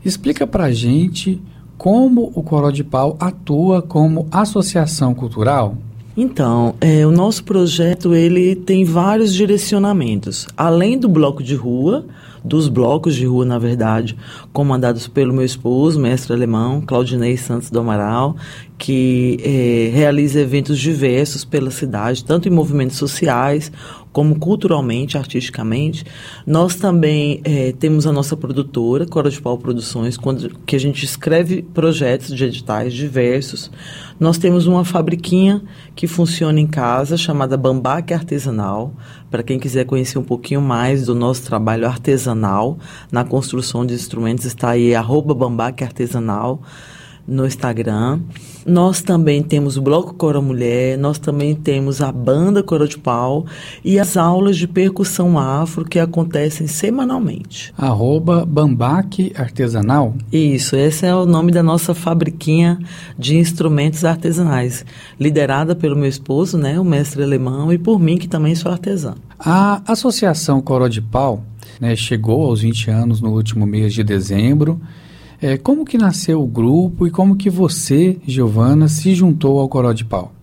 Explica 0.04 0.46
para 0.46 0.72
gente 0.72 1.42
como 1.78 2.32
o 2.36 2.44
Coró 2.44 2.72
de 2.72 2.84
Pau 2.84 3.16
atua 3.20 3.82
como 3.82 4.28
associação 4.32 5.14
cultural. 5.14 5.78
Então, 6.18 6.76
é, 6.82 7.06
o 7.06 7.12
nosso 7.12 7.44
projeto 7.46 8.14
ele 8.14 8.54
tem 8.54 8.84
vários 8.84 9.34
direcionamentos. 9.34 10.46
Além 10.58 10.98
do 10.98 11.08
bloco 11.08 11.42
de 11.42 11.56
rua, 11.56 12.06
dos 12.44 12.68
blocos 12.68 13.16
de 13.16 13.26
rua, 13.26 13.46
na 13.46 13.58
verdade, 13.58 14.18
comandados 14.52 15.08
pelo 15.08 15.34
meu 15.34 15.46
esposo, 15.46 16.00
mestre 16.00 16.34
alemão, 16.34 16.82
Claudinei 16.82 17.38
Santos 17.38 17.70
do 17.70 17.80
Amaral, 17.80 18.36
que 18.78 19.38
é, 19.42 19.96
realiza 19.96 20.40
eventos 20.42 20.80
diversos 20.80 21.46
pela 21.46 21.72
cidade, 21.72 22.26
tanto 22.26 22.48
em 22.48 22.52
movimentos 22.52 22.98
sociais 22.98 23.72
como 24.12 24.40
culturalmente, 24.40 25.18
artisticamente. 25.18 26.04
Nós 26.46 26.76
também 26.76 27.42
é, 27.44 27.72
temos 27.74 28.08
a 28.08 28.12
nossa 28.12 28.36
produtora, 28.36 29.06
Cora 29.06 29.30
de 29.30 29.42
Pau 29.42 29.58
Produções, 29.58 30.18
quando, 30.18 30.50
que 30.66 30.76
a 30.76 30.80
gente 30.80 31.06
escreve 31.06 31.62
projetos 31.62 32.36
de 32.36 32.44
editais 32.44 32.94
diversos. 32.94 33.72
Nós 34.20 34.38
temos 34.38 34.66
uma 34.66 34.84
fabriquinha 34.84 35.62
que 35.96 36.08
funciona 36.08 36.60
em 36.60 36.68
casa, 36.68 37.18
chamada 37.18 37.56
Bambaque 37.56 38.14
Artesanal, 38.14 38.94
para 39.30 39.44
quem 39.44 39.60
quiser 39.60 39.86
conhecer 39.86 40.18
um 40.18 40.24
pouquinho 40.24 40.62
mais 40.62 41.06
do 41.06 41.14
nosso 41.14 41.44
trabalho 41.44 41.88
artesanal 41.88 42.78
na 43.12 43.24
construção 43.24 43.86
de 43.86 43.94
instrumentos, 43.94 44.46
está 44.46 44.72
aí, 44.72 44.96
arroba 44.96 45.36
Bambaque 45.36 45.84
Artesanal 45.84 46.62
no 47.30 47.46
Instagram. 47.46 48.20
Nós 48.66 49.02
também 49.02 49.42
temos 49.42 49.78
o 49.78 49.82
Bloco 49.82 50.14
Cora 50.14 50.42
Mulher, 50.42 50.98
nós 50.98 51.18
também 51.18 51.56
temos 51.56 52.02
a 52.02 52.12
Banda 52.12 52.62
Cora 52.62 52.88
de 52.88 52.98
Pau 52.98 53.46
e 53.84 53.98
as 53.98 54.18
aulas 54.18 54.58
de 54.58 54.68
percussão 54.68 55.40
afro 55.40 55.86
que 55.86 55.98
acontecem 55.98 56.68
semanalmente. 56.68 57.74
Arroba 57.78 58.46
Bambaque 58.46 59.32
Artesanal? 59.36 60.14
Isso, 60.32 60.76
esse 60.76 61.06
é 61.06 61.16
o 61.16 61.26
nome 61.26 61.52
da 61.52 61.64
nossa 61.64 61.94
fabriquinha 61.94 62.78
de 63.18 63.38
instrumentos 63.38 64.04
artesanais, 64.04 64.86
liderada 65.20 65.76
pelo 65.76 65.96
meu 65.96 66.10
esposo, 66.10 66.58
né, 66.58 66.80
o 66.80 66.84
mestre 66.84 67.24
alemão, 67.24 67.72
e 67.72 67.78
por 67.78 68.00
mim, 68.00 68.18
que 68.18 68.28
também 68.28 68.56
sou 68.56 68.72
artesã. 68.72 69.16
A 69.40 69.82
Associação 69.88 70.62
Coro 70.62 70.90
de 70.90 71.02
Pau 71.02 71.44
né, 71.80 71.96
chegou 71.96 72.46
aos 72.46 72.62
20 72.62 72.92
anos 72.92 73.22
no 73.22 73.32
último 73.32 73.66
mês 73.66 73.94
de 73.94 74.04
dezembro 74.04 74.80
é, 75.42 75.58
como 75.58 75.86
que 75.86 75.98
nasceu 75.98 76.42
o 76.42 76.48
grupo 76.48 77.08
e 77.08 77.12
como 77.12 77.36
que 77.36 77.50
você, 77.50 78.18
Giovana, 78.26 78.88
se 78.88 79.16
juntou 79.16 79.60
ao 79.60 79.70
Coró 79.70 79.94
de 79.94 80.04
Pau? 80.04 80.34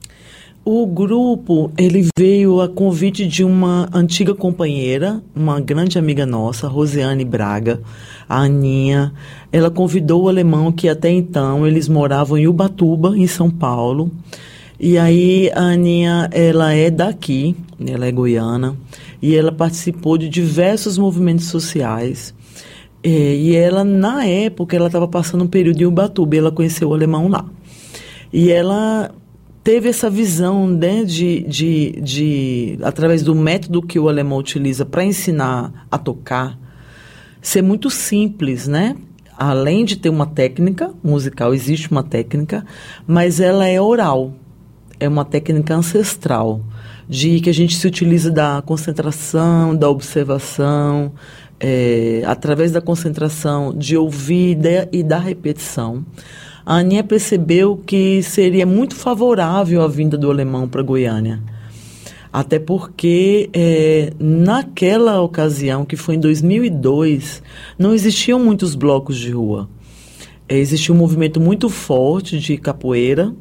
O 0.65 0.85
grupo, 0.85 1.71
ele 1.79 2.09
veio 2.19 2.61
a 2.61 2.69
convite 2.69 3.25
de 3.25 3.45
uma 3.45 3.89
antiga 3.93 4.35
companheira, 4.35 5.23
uma 5.33 5.61
grande 5.61 5.97
amiga 5.97 6.27
nossa, 6.27 6.67
Rosiane 6.67 7.25
Braga, 7.25 7.81
a 8.29 8.41
Aninha. 8.41 9.13
Ela 9.53 9.71
convidou 9.71 10.25
o 10.25 10.29
alemão 10.29 10.73
que 10.73 10.89
até 10.89 11.09
então 11.09 11.65
eles 11.65 11.89
moravam 11.89 12.37
em 12.37 12.49
Ubatuba, 12.49 13.17
em 13.17 13.29
São 13.29 13.49
Paulo. 13.49 14.11
E 14.81 14.99
aí 14.99 15.53
a 15.55 15.61
Aninha, 15.61 16.29
ela 16.33 16.73
é 16.73 16.91
daqui, 16.91 17.55
ela 17.87 18.07
é 18.07 18.11
goiana, 18.11 18.77
e 19.23 19.37
ela 19.37 19.53
participou 19.53 20.19
de 20.19 20.29
diversos 20.29 20.99
movimentos 20.99 21.47
sociais. 21.47 22.35
É, 23.09 23.37
e 23.37 23.55
ela, 23.55 23.85
na 23.85 24.25
época, 24.27 24.75
ela 24.75 24.89
estava 24.89 25.07
passando 25.07 25.45
um 25.45 25.47
período 25.47 25.81
em 25.81 25.85
Ubatuba, 25.85 26.35
e 26.35 26.39
ela 26.41 26.51
conheceu 26.51 26.89
o 26.89 26.93
alemão 26.93 27.29
lá. 27.29 27.45
E 28.33 28.51
ela 28.51 29.13
teve 29.63 29.89
essa 29.89 30.11
visão 30.11 30.67
né, 30.67 31.05
de, 31.05 31.43
de, 31.43 32.01
de, 32.03 32.79
através 32.83 33.23
do 33.23 33.33
método 33.33 33.81
que 33.81 33.97
o 33.97 34.09
alemão 34.09 34.39
utiliza 34.39 34.85
para 34.85 35.05
ensinar 35.05 35.87
a 35.89 35.97
tocar, 35.97 36.59
ser 37.41 37.63
muito 37.63 37.91
simples, 37.91 38.67
né? 38.67 38.97
Além 39.39 39.85
de 39.85 39.95
ter 39.95 40.09
uma 40.09 40.27
técnica 40.27 40.93
musical, 41.01 41.55
existe 41.55 41.89
uma 41.93 42.03
técnica, 42.03 42.67
mas 43.07 43.39
ela 43.39 43.69
é 43.69 43.81
oral. 43.81 44.35
É 44.99 45.09
uma 45.09 45.25
técnica 45.25 45.77
ancestral, 45.77 46.61
de 47.09 47.39
que 47.39 47.51
a 47.51 47.55
gente 47.55 47.77
se 47.77 47.87
utiliza 47.87 48.33
da 48.33 48.61
concentração, 48.67 49.77
da 49.77 49.89
observação, 49.89 51.13
é, 51.61 52.23
através 52.27 52.73
da 52.73 52.81
concentração, 52.81 53.75
de 53.75 53.97
ouvir 53.97 54.59
e 54.93 55.03
da 55.03 55.19
repetição 55.19 56.05
a 56.67 56.79
Aninha 56.79 57.05
percebeu 57.05 57.77
que 57.77 58.21
seria 58.25 58.67
muito 58.67 58.97
favorável 58.97 59.83
a 59.83 59.87
vinda 59.87 60.19
do 60.19 60.29
alemão 60.29 60.69
para 60.69 60.83
Goiânia. 60.83 61.41
Até 62.33 62.59
porque, 62.59 63.49
é, 63.53 64.13
naquela 64.19 65.23
ocasião, 65.23 65.85
que 65.85 65.95
foi 65.95 66.17
em 66.17 66.21
2002, 66.21 67.41
não 67.79 67.95
existiam 67.95 68.41
muitos 68.41 68.75
blocos 68.75 69.17
de 69.17 69.31
rua. 69.31 69.69
É, 70.49 70.59
existia 70.59 70.93
um 70.93 70.99
movimento 70.99 71.41
muito 71.41 71.69
forte 71.69 72.37
de 72.41 72.57
capoeira, 72.57 73.33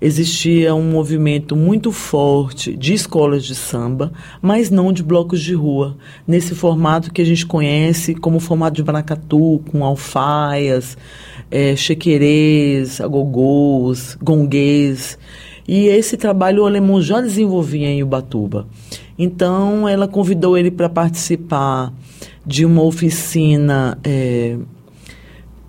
existia 0.00 0.74
um 0.74 0.90
movimento 0.90 1.56
muito 1.56 1.90
forte 1.92 2.76
de 2.76 2.94
escolas 2.94 3.44
de 3.44 3.54
samba, 3.54 4.12
mas 4.42 4.70
não 4.70 4.92
de 4.92 5.02
blocos 5.02 5.40
de 5.40 5.54
rua, 5.54 5.96
nesse 6.26 6.54
formato 6.54 7.12
que 7.12 7.22
a 7.22 7.24
gente 7.24 7.46
conhece 7.46 8.14
como 8.14 8.40
formato 8.40 8.76
de 8.76 8.84
maracatu, 8.84 9.62
com 9.70 9.84
alfaias, 9.84 10.96
é, 11.50 11.76
chequerês, 11.76 13.00
agogôs, 13.00 14.16
gonguês. 14.22 15.18
E 15.66 15.86
esse 15.86 16.16
trabalho 16.16 16.62
o 16.62 16.66
alemão 16.66 17.00
já 17.00 17.20
desenvolvia 17.20 17.88
em 17.88 18.02
Ubatuba. 18.02 18.66
Então, 19.18 19.88
ela 19.88 20.06
convidou 20.06 20.58
ele 20.58 20.70
para 20.70 20.88
participar 20.88 21.92
de 22.46 22.66
uma 22.66 22.82
oficina 22.82 23.98
é, 24.04 24.58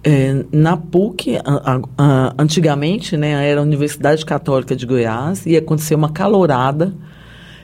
é, 0.06 0.46
na 0.52 0.78
PUC, 0.78 1.38
a, 1.44 1.82
a, 1.98 2.36
antigamente, 2.38 3.18
né, 3.18 3.50
era 3.50 3.60
a 3.60 3.64
Universidade 3.64 4.26
Católica 4.26 4.76
de 4.76 4.86
Goiás, 4.86 5.46
e 5.46 5.58
aconteceu 5.58 5.98
uma 5.98 6.12
calorada. 6.12 6.94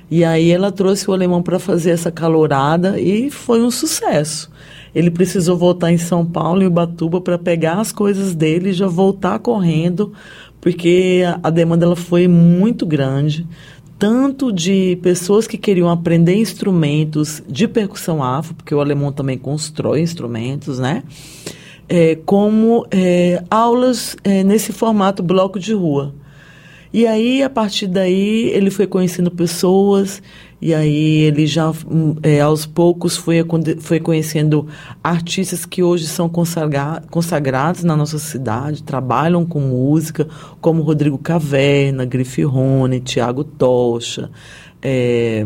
E 0.09 0.25
aí 0.25 0.51
ela 0.51 0.71
trouxe 0.71 1.09
o 1.09 1.13
alemão 1.13 1.41
para 1.41 1.59
fazer 1.59 1.91
essa 1.91 2.11
calorada 2.11 2.99
e 2.99 3.29
foi 3.31 3.61
um 3.61 3.71
sucesso 3.71 4.51
ele 4.93 5.09
precisou 5.09 5.57
voltar 5.57 5.91
em 5.91 5.97
São 5.97 6.25
Paulo, 6.25 6.61
em 6.61 6.67
Ubatuba, 6.67 7.21
para 7.21 7.37
pegar 7.37 7.79
as 7.79 7.91
coisas 7.91 8.35
dele 8.35 8.69
e 8.69 8.73
já 8.73 8.87
voltar 8.87 9.39
correndo, 9.39 10.13
porque 10.59 11.23
a, 11.25 11.47
a 11.47 11.49
demanda 11.49 11.85
ela 11.85 11.95
foi 11.95 12.27
muito 12.27 12.85
grande, 12.85 13.47
tanto 13.97 14.51
de 14.51 14.97
pessoas 15.01 15.47
que 15.47 15.57
queriam 15.57 15.89
aprender 15.89 16.35
instrumentos 16.35 17.41
de 17.47 17.67
percussão 17.67 18.23
afro, 18.23 18.53
porque 18.53 18.75
o 18.75 18.81
alemão 18.81 19.11
também 19.11 19.37
constrói 19.37 20.01
instrumentos, 20.01 20.79
né? 20.79 21.03
É, 21.93 22.17
como 22.25 22.85
é, 22.89 23.43
aulas 23.49 24.15
é, 24.23 24.45
nesse 24.45 24.71
formato 24.71 25.21
bloco 25.21 25.59
de 25.59 25.73
rua. 25.73 26.13
E 26.93 27.05
aí, 27.05 27.43
a 27.43 27.49
partir 27.49 27.87
daí, 27.87 28.49
ele 28.53 28.69
foi 28.69 28.87
conhecendo 28.87 29.29
pessoas, 29.29 30.21
e 30.61 30.73
aí 30.73 31.21
ele 31.23 31.45
já, 31.47 31.69
hum, 31.69 32.15
é, 32.23 32.39
aos 32.39 32.65
poucos, 32.65 33.17
foi, 33.17 33.45
foi 33.79 33.99
conhecendo 33.99 34.67
artistas 35.03 35.65
que 35.65 35.81
hoje 35.83 36.07
são 36.07 36.29
consagra, 36.29 37.03
consagrados 37.09 37.83
na 37.83 37.95
nossa 37.97 38.19
cidade, 38.19 38.83
trabalham 38.83 39.45
com 39.45 39.59
música, 39.59 40.27
como 40.61 40.81
Rodrigo 40.81 41.17
Caverna, 41.17 42.05
Grife 42.05 42.43
Rony, 42.43 43.01
Tiago 43.01 43.43
Tocha, 43.43 44.29
é, 44.81 45.45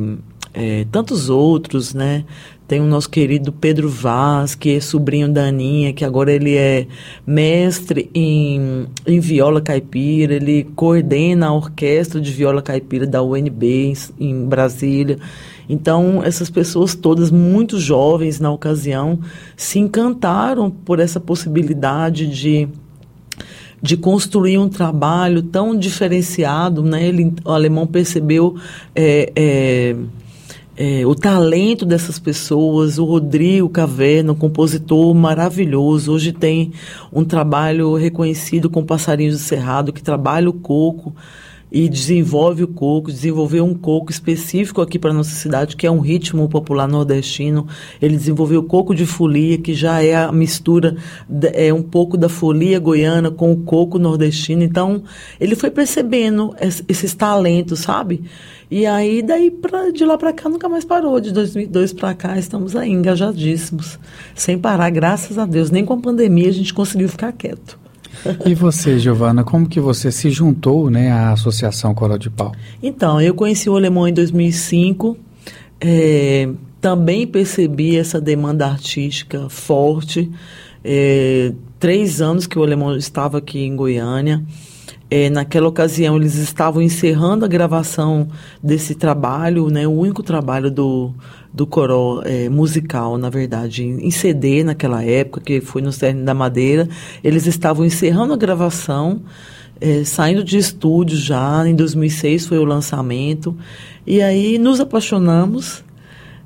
é, 0.56 0.86
tantos 0.89 1.30
outros, 1.30 1.94
né? 1.94 2.24
Tem 2.68 2.82
o 2.82 2.86
nosso 2.86 3.10
querido 3.10 3.52
Pedro 3.52 3.88
Vaz, 3.88 4.56
que 4.56 4.76
é 4.76 4.80
sobrinho 4.80 5.32
da 5.32 5.44
Aninha, 5.44 5.94
que 5.94 6.04
agora 6.04 6.32
ele 6.32 6.56
é 6.56 6.88
mestre 7.28 8.10
em, 8.12 8.88
em 9.06 9.20
viola 9.20 9.62
caipira, 9.62 10.34
ele 10.34 10.63
coordena 10.76 11.48
a 11.48 11.54
orquestra 11.54 12.20
de 12.20 12.32
viola 12.32 12.63
caipira 12.63 13.06
da 13.06 13.22
UNB 13.22 13.94
em, 14.20 14.46
Brasília. 14.46 15.20
Então, 15.70 16.24
essas 16.24 16.50
pessoas 16.50 16.96
todas, 16.96 17.30
muito 17.30 17.80
jovens 17.80 18.39
na 18.39 18.52
ocasião, 18.52 19.20
se 19.56 19.78
encantaram 19.78 20.72
por 20.72 21.00
essa 21.00 21.20
possibilidade 21.20 22.28
de 22.28 22.68
de 23.82 23.96
construir 23.96 24.58
um 24.58 24.68
trabalho 24.68 25.44
tão 25.44 25.78
diferenciado, 25.78 26.82
né? 26.82 27.06
Ele, 27.06 27.32
o 27.44 27.52
alemão 27.52 27.86
percebeu 27.86 28.56
é, 28.96 29.32
é, 29.36 29.96
é, 30.77 31.05
o 31.05 31.15
talento 31.15 31.85
dessas 31.85 32.19
pessoas, 32.19 32.97
o 32.97 33.05
Rodrigo 33.05 33.69
Caverna, 33.69 34.33
um 34.33 34.35
compositor 34.35 35.13
maravilhoso, 35.13 36.11
hoje 36.11 36.33
tem 36.33 36.73
um 37.13 37.23
trabalho 37.23 37.95
reconhecido 37.95 38.69
com 38.69 38.83
Passarinhos 38.83 39.35
do 39.35 39.41
Cerrado, 39.41 39.93
que 39.93 40.03
trabalha 40.03 40.49
o 40.49 40.53
coco 40.53 41.15
e 41.75 41.89
desenvolve 41.89 42.63
o 42.63 42.69
coco, 42.69 43.11
desenvolveu 43.11 43.65
um 43.65 43.73
coco 43.73 44.09
específico 44.09 44.81
aqui 44.81 44.97
para 44.97 45.11
nossa 45.11 45.31
cidade, 45.31 45.75
que 45.75 45.85
é 45.85 45.91
um 45.91 45.99
ritmo 45.99 46.47
popular 46.47 46.88
nordestino. 46.88 47.67
Ele 48.01 48.15
desenvolveu 48.15 48.61
o 48.61 48.63
coco 48.63 48.95
de 48.95 49.05
folia, 49.05 49.57
que 49.57 49.73
já 49.73 50.01
é 50.01 50.15
a 50.15 50.31
mistura, 50.31 50.95
é 51.51 51.73
um 51.73 51.83
pouco 51.83 52.15
da 52.15 52.29
folia 52.29 52.79
goiana 52.79 53.29
com 53.29 53.51
o 53.51 53.57
coco 53.57 53.99
nordestino. 53.99 54.63
Então, 54.63 55.03
ele 55.38 55.53
foi 55.53 55.69
percebendo 55.69 56.55
esses 56.88 57.13
talentos, 57.13 57.81
sabe? 57.81 58.23
E 58.71 58.85
aí, 58.85 59.21
daí, 59.21 59.51
pra, 59.51 59.89
de 59.89 60.05
lá 60.05 60.17
para 60.17 60.31
cá, 60.31 60.47
nunca 60.47 60.69
mais 60.69 60.85
parou. 60.85 61.19
De 61.19 61.33
2002 61.33 61.91
para 61.91 62.13
cá, 62.13 62.39
estamos 62.39 62.73
aí 62.73 62.89
engajadíssimos, 62.89 63.99
sem 64.33 64.57
parar, 64.57 64.89
graças 64.91 65.38
a 65.38 65.45
Deus. 65.45 65.69
Nem 65.69 65.83
com 65.83 65.95
a 65.95 65.97
pandemia 65.97 66.47
a 66.47 66.53
gente 66.53 66.73
conseguiu 66.73 67.09
ficar 67.09 67.33
quieto. 67.33 67.83
E 68.45 68.54
você, 68.54 68.99
Giovana, 68.99 69.43
como 69.43 69.67
que 69.67 69.80
você 69.80 70.12
se 70.12 70.30
juntou 70.30 70.89
né, 70.89 71.12
à 71.12 71.32
Associação 71.32 71.93
Coral 71.93 72.17
de 72.17 72.30
Pau? 72.30 72.51
Então, 72.82 73.19
eu 73.21 73.34
conheci 73.34 73.69
o 73.69 73.75
Alemão 73.75 74.08
em 74.08 74.13
2005, 74.13 75.17
é, 75.80 76.49
também 76.80 77.25
percebi 77.25 77.97
essa 77.97 78.21
demanda 78.21 78.67
artística 78.67 79.49
forte. 79.49 80.32
É, 80.84 81.51
três 81.80 82.21
anos 82.21 82.47
que 82.47 82.58
o 82.58 82.63
Alemão 82.63 82.95
estava 82.95 83.39
aqui 83.39 83.60
em 83.60 83.75
Goiânia. 83.75 84.43
É, 85.10 85.30
naquela 85.30 85.67
ocasião, 85.67 86.17
eles 86.17 86.36
estavam 86.36 86.82
encerrando 86.82 87.45
a 87.45 87.47
gravação 87.47 88.28
desse 88.62 88.95
trabalho, 88.95 89.69
né, 89.69 89.88
o 89.88 89.91
único 89.91 90.23
trabalho 90.23 90.71
do, 90.71 91.13
do 91.56 91.65
Coró 91.65 92.22
é, 92.26 92.50
musical, 92.50 93.18
na 93.18 93.30
verdade, 93.30 93.84
em 93.84 94.12
CD 94.12 94.62
naquela 94.62 95.04
época, 95.04 95.39
que 95.39 95.62
foi 95.62 95.82
no 95.82 95.91
Cerne 95.91 96.24
da 96.24 96.34
Madeira. 96.34 96.88
Eles 97.24 97.48
estavam 97.48 97.86
encerrando 97.86 98.34
a 98.34 98.38
gravação, 98.38 99.22
é, 99.80 100.04
saindo 100.04 100.44
de 100.44 100.58
estúdio 100.58 101.18
já, 101.18 101.65
em 101.65 101.74
2006 101.74 102.46
foi 102.48 102.58
o 102.58 102.65
lançamento. 102.65 103.56
E 104.06 104.22
aí 104.22 104.58
nos 104.58 104.82
apaixonamos, 104.82 105.84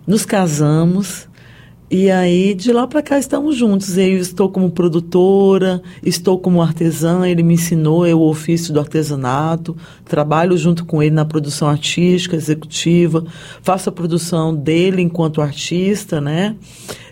nos 0.06 0.26
casamos 0.26 1.29
e 1.92 2.12
aí, 2.12 2.54
de 2.54 2.72
lá 2.72 2.86
para 2.86 3.02
cá, 3.02 3.18
estamos 3.18 3.56
juntos. 3.56 3.98
Eu 3.98 4.18
estou 4.18 4.50
como 4.50 4.70
produtora, 4.70 5.82
estou 6.04 6.38
como 6.38 6.62
artesã, 6.62 7.28
ele 7.28 7.42
me 7.42 7.56
ensinou 7.56 8.06
eu, 8.06 8.20
o 8.20 8.30
ofício 8.30 8.72
do 8.72 8.80
artesanato, 8.80 9.76
trabalho 10.06 10.56
junto 10.56 10.86
com 10.86 11.02
ele 11.02 11.16
na 11.16 11.26
produção 11.26 11.68
artística, 11.68 12.36
executiva, 12.36 13.26
faço 13.64 13.90
a 13.90 13.92
produção 13.92 14.56
dele 14.56 15.02
enquanto 15.02 15.42
artista, 15.42 16.22
né? 16.22 16.56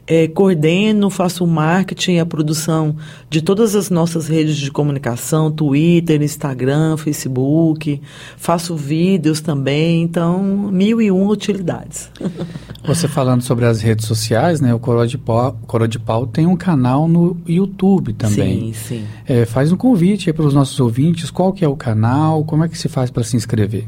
É, 0.08 0.28
coordeno, 0.28 1.10
faço 1.10 1.43
o 1.43 1.48
marketing 1.48 2.13
e 2.13 2.20
a 2.20 2.26
produção 2.26 2.96
de 3.30 3.41
todas 3.41 3.76
as 3.76 3.89
nossas 3.89 4.28
redes 4.28 4.56
de 4.56 4.72
comunicação, 4.72 5.52
Twitter, 5.52 6.22
Instagram, 6.22 6.96
Facebook, 6.96 8.02
faço 8.38 8.76
vídeos 8.76 9.41
também, 9.41 10.02
então 10.02 10.41
mil 10.72 11.02
e 11.02 11.12
uma 11.12 11.32
utilidades. 11.32 12.10
Você 12.88 13.08
falando 13.08 13.41
sobre 13.41 13.65
as 13.65 13.82
redes 13.82 14.06
sociais, 14.06 14.62
né? 14.62 14.74
O 14.74 14.80
Coro 14.80 15.06
de 15.06 15.17
Pau, 15.17 15.60
Coro 15.67 15.88
de 15.88 16.00
Pau 16.00 16.26
tem 16.26 16.46
um 16.46 16.56
canal 16.56 17.08
no 17.08 17.36
YouTube 17.46 18.13
também. 18.13 18.74
Sim, 18.74 18.74
sim. 18.74 19.06
É, 19.26 19.46
faz 19.46 19.74
um 19.74 19.78
convite 19.78 20.32
para 20.32 20.46
os 20.46 20.54
nossos 20.54 20.80
ouvintes, 20.80 21.30
qual 21.30 21.52
que 21.52 21.65
é 21.65 21.67
o 21.67 21.76
canal, 21.76 22.46
como 22.46 22.63
é 22.63 22.70
que 22.70 22.78
se 22.78 22.88
faz 22.88 23.12
para 23.12 23.24
se 23.24 23.36
inscrever? 23.36 23.88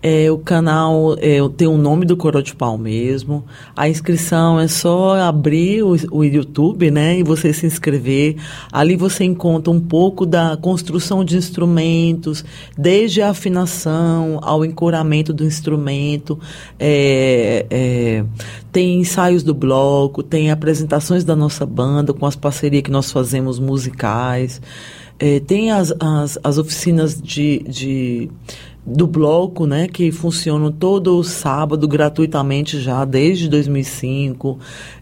É, 0.00 0.30
o 0.30 0.38
canal 0.38 1.16
é, 1.18 1.38
tem 1.56 1.66
o 1.66 1.76
nome 1.76 2.06
do 2.06 2.16
Coro 2.16 2.40
de 2.40 2.54
Pau 2.54 2.78
mesmo. 2.78 3.44
A 3.74 3.88
inscrição 3.88 4.58
é 4.60 4.68
só 4.68 5.16
abrir 5.16 5.82
o, 5.82 5.96
o, 6.12 6.24
YouTube, 6.24 6.88
né? 6.88 7.18
E 7.18 7.24
você 7.24 7.52
se 7.52 7.66
inscrever. 7.66 8.36
Ali 8.70 8.94
você 8.94 9.24
encontra 9.24 9.72
um 9.72 9.80
pouco 9.80 10.24
da 10.24 10.56
construção 10.56 11.24
de 11.24 11.36
instrumentos, 11.36 12.44
desde 12.76 13.22
a 13.22 13.30
afinação 13.30 14.38
ao 14.40 14.64
encoramento 14.64 15.32
do 15.32 15.44
instrumento. 15.44 16.38
É, 16.78 17.66
é, 17.68 18.24
tem 18.70 19.00
ensaios 19.00 19.42
do 19.42 19.52
bloco, 19.52 20.22
tem 20.22 20.52
apresentações 20.52 21.24
da 21.24 21.34
nossa 21.34 21.66
banda 21.66 22.14
com 22.14 22.24
as 22.24 22.36
parcerias 22.36 22.84
que 22.84 22.90
nós 22.90 23.10
fazemos 23.10 23.58
musicais. 23.58 24.60
É, 25.18 25.40
tem 25.40 25.72
as, 25.72 25.92
as, 25.98 26.38
as 26.44 26.58
oficinas 26.58 27.20
de, 27.20 27.64
de 27.68 28.30
do 28.88 29.06
bloco, 29.06 29.66
né, 29.66 29.86
que 29.86 30.10
funcionam 30.10 30.72
todo 30.72 31.22
sábado 31.22 31.86
gratuitamente 31.86 32.80
já 32.80 33.04
desde 33.04 33.48
2005. 33.48 34.58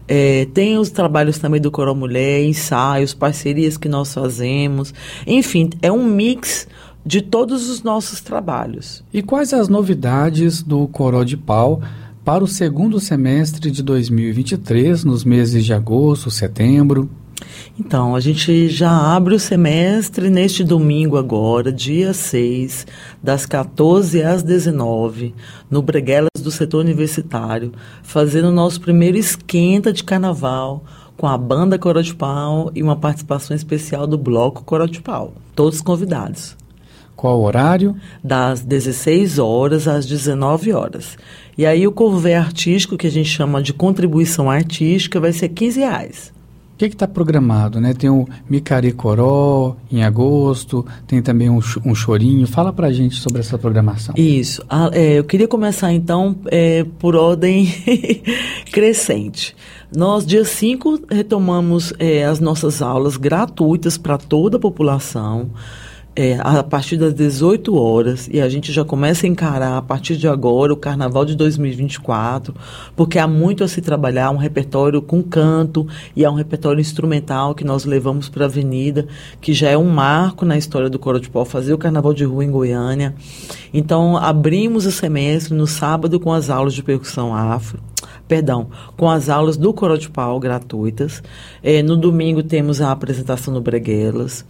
É, 0.07 0.45
tem 0.53 0.77
os 0.77 0.89
trabalhos 0.89 1.37
também 1.37 1.61
do 1.61 1.71
Coral 1.71 1.95
Mulher, 1.95 2.43
ensaios, 2.43 3.13
parcerias 3.13 3.77
que 3.77 3.87
nós 3.87 4.13
fazemos. 4.13 4.93
Enfim, 5.25 5.69
é 5.81 5.91
um 5.91 6.03
mix 6.03 6.67
de 7.05 7.21
todos 7.21 7.69
os 7.69 7.81
nossos 7.83 8.19
trabalhos. 8.19 9.03
E 9.13 9.21
quais 9.21 9.53
as 9.53 9.69
novidades 9.69 10.61
do 10.61 10.87
Coral 10.89 11.23
de 11.23 11.37
Pau 11.37 11.81
para 12.25 12.43
o 12.43 12.47
segundo 12.47 12.99
semestre 12.99 13.71
de 13.71 13.81
2023, 13.81 15.05
nos 15.05 15.23
meses 15.23 15.63
de 15.63 15.71
agosto, 15.73 16.29
setembro? 16.29 17.09
Então, 17.79 18.15
a 18.15 18.19
gente 18.19 18.67
já 18.69 18.89
abre 18.89 19.35
o 19.35 19.39
semestre 19.39 20.31
neste 20.31 20.63
domingo 20.63 21.15
agora, 21.15 21.71
dia 21.71 22.11
6, 22.11 22.87
das 23.21 23.45
14 23.45 24.23
às 24.23 24.41
19, 24.41 25.35
no 25.69 25.83
Breguelas 25.83 26.41
do 26.41 26.49
setor 26.49 26.83
universitário, 26.83 27.71
fazendo 28.01 28.47
o 28.47 28.53
nosso 28.53 28.81
primeiro 28.81 29.15
esquenta 29.15 29.93
de 29.93 30.03
carnaval 30.03 30.83
com 31.15 31.27
a 31.27 31.37
banda 31.37 31.77
Coro 31.77 32.01
de 32.01 32.15
Pau 32.15 32.71
e 32.73 32.81
uma 32.81 32.95
participação 32.95 33.55
especial 33.55 34.07
do 34.07 34.17
bloco 34.17 34.63
Coro 34.63 34.89
de 34.89 34.99
Pau. 34.99 35.33
Todos 35.55 35.79
convidados. 35.79 36.57
Qual 37.15 37.39
o 37.39 37.43
horário? 37.43 37.95
Das 38.23 38.61
16 38.61 39.37
horas 39.37 39.87
às 39.87 40.07
19 40.07 40.73
horas. 40.73 41.15
E 41.55 41.63
aí 41.63 41.85
o 41.85 41.91
cover 41.91 42.39
artístico, 42.39 42.97
que 42.97 43.07
a 43.07 43.11
gente 43.11 43.29
chama 43.29 43.61
de 43.61 43.71
contribuição 43.71 44.49
artística, 44.49 45.19
vai 45.19 45.31
ser 45.31 45.49
15 45.49 45.79
reais. 45.79 46.36
O 46.77 46.79
que 46.79 46.85
está 46.85 47.07
programado? 47.07 47.81
Né? 47.81 47.91
Tem 47.95 48.07
o 48.07 48.27
Micari 48.47 48.91
Coró 48.91 49.75
em 49.91 50.03
agosto, 50.03 50.85
tem 51.07 51.23
também 51.23 51.49
um, 51.49 51.59
um 51.83 51.95
chorinho. 51.95 52.45
Fala 52.45 52.71
para 52.71 52.91
gente 52.91 53.15
sobre 53.15 53.39
essa 53.39 53.57
programação. 53.57 54.13
Isso. 54.15 54.63
Ah, 54.69 54.91
é, 54.93 55.17
eu 55.17 55.23
queria 55.23 55.47
começar 55.47 55.91
então 55.91 56.35
é, 56.45 56.85
por 56.99 57.15
ordem 57.15 57.67
crescente. 58.71 59.55
Nós, 59.91 60.23
dia 60.23 60.45
5, 60.45 61.05
retomamos 61.09 61.93
é, 61.97 62.25
as 62.25 62.39
nossas 62.39 62.79
aulas 62.79 63.17
gratuitas 63.17 63.97
para 63.97 64.19
toda 64.19 64.57
a 64.57 64.59
população 64.59 65.49
é, 66.17 66.35
a 66.41 66.63
partir 66.63 66.97
das 66.97 67.13
18 67.13 67.77
horas 67.77 68.27
e 68.31 68.41
a 68.41 68.49
gente 68.49 68.73
já 68.73 68.83
começa 68.83 69.27
a 69.27 69.29
encarar 69.29 69.77
a 69.77 69.81
partir 69.83 70.17
de 70.17 70.27
agora 70.27 70.73
o 70.73 70.75
Carnaval 70.75 71.23
de 71.23 71.35
2024, 71.35 72.55
porque 72.95 73.19
há 73.19 73.27
muito 73.27 73.63
a 73.63 73.67
se 73.67 73.81
trabalhar, 73.81 74.31
um 74.31 74.37
repertório 74.37 74.99
com 74.99 75.21
canto 75.21 75.87
e 76.15 76.25
há 76.25 76.31
um 76.31 76.33
repertório 76.33 76.81
instrumental 76.81 77.53
que 77.53 77.63
nós 77.63 77.85
levamos 77.85 78.29
para 78.29 78.45
a 78.45 78.47
Avenida, 78.47 79.07
que 79.39 79.53
já 79.53 79.69
é 79.69 79.77
um 79.77 79.87
marco 79.87 80.43
na 80.43 80.57
história 80.57 80.89
do 80.89 80.97
Coro 80.97 81.19
de 81.19 81.29
Pau, 81.29 81.45
fazer 81.45 81.71
o 81.75 81.77
Carnaval 81.77 82.15
de 82.15 82.23
Rua 82.23 82.43
em 82.43 82.49
Goiânia. 82.49 83.13
Então, 83.71 84.17
abrimos 84.17 84.87
o 84.87 84.91
semestre 84.91 85.53
no 85.53 85.67
sábado 85.67 86.19
com 86.19 86.33
as 86.33 86.49
aulas 86.49 86.73
de 86.73 86.81
percussão 86.81 87.35
afro 87.35 87.79
perdão, 88.27 88.67
com 88.95 89.09
as 89.09 89.29
aulas 89.29 89.57
do 89.57 89.73
Coro 89.73 89.97
de 89.97 90.09
Pau 90.09 90.39
gratuitas. 90.39 91.23
É, 91.63 91.81
no 91.81 91.95
domingo 91.95 92.43
temos 92.43 92.81
a 92.81 92.91
apresentação 92.91 93.53
no 93.53 93.61
Breguelas. 93.61 94.45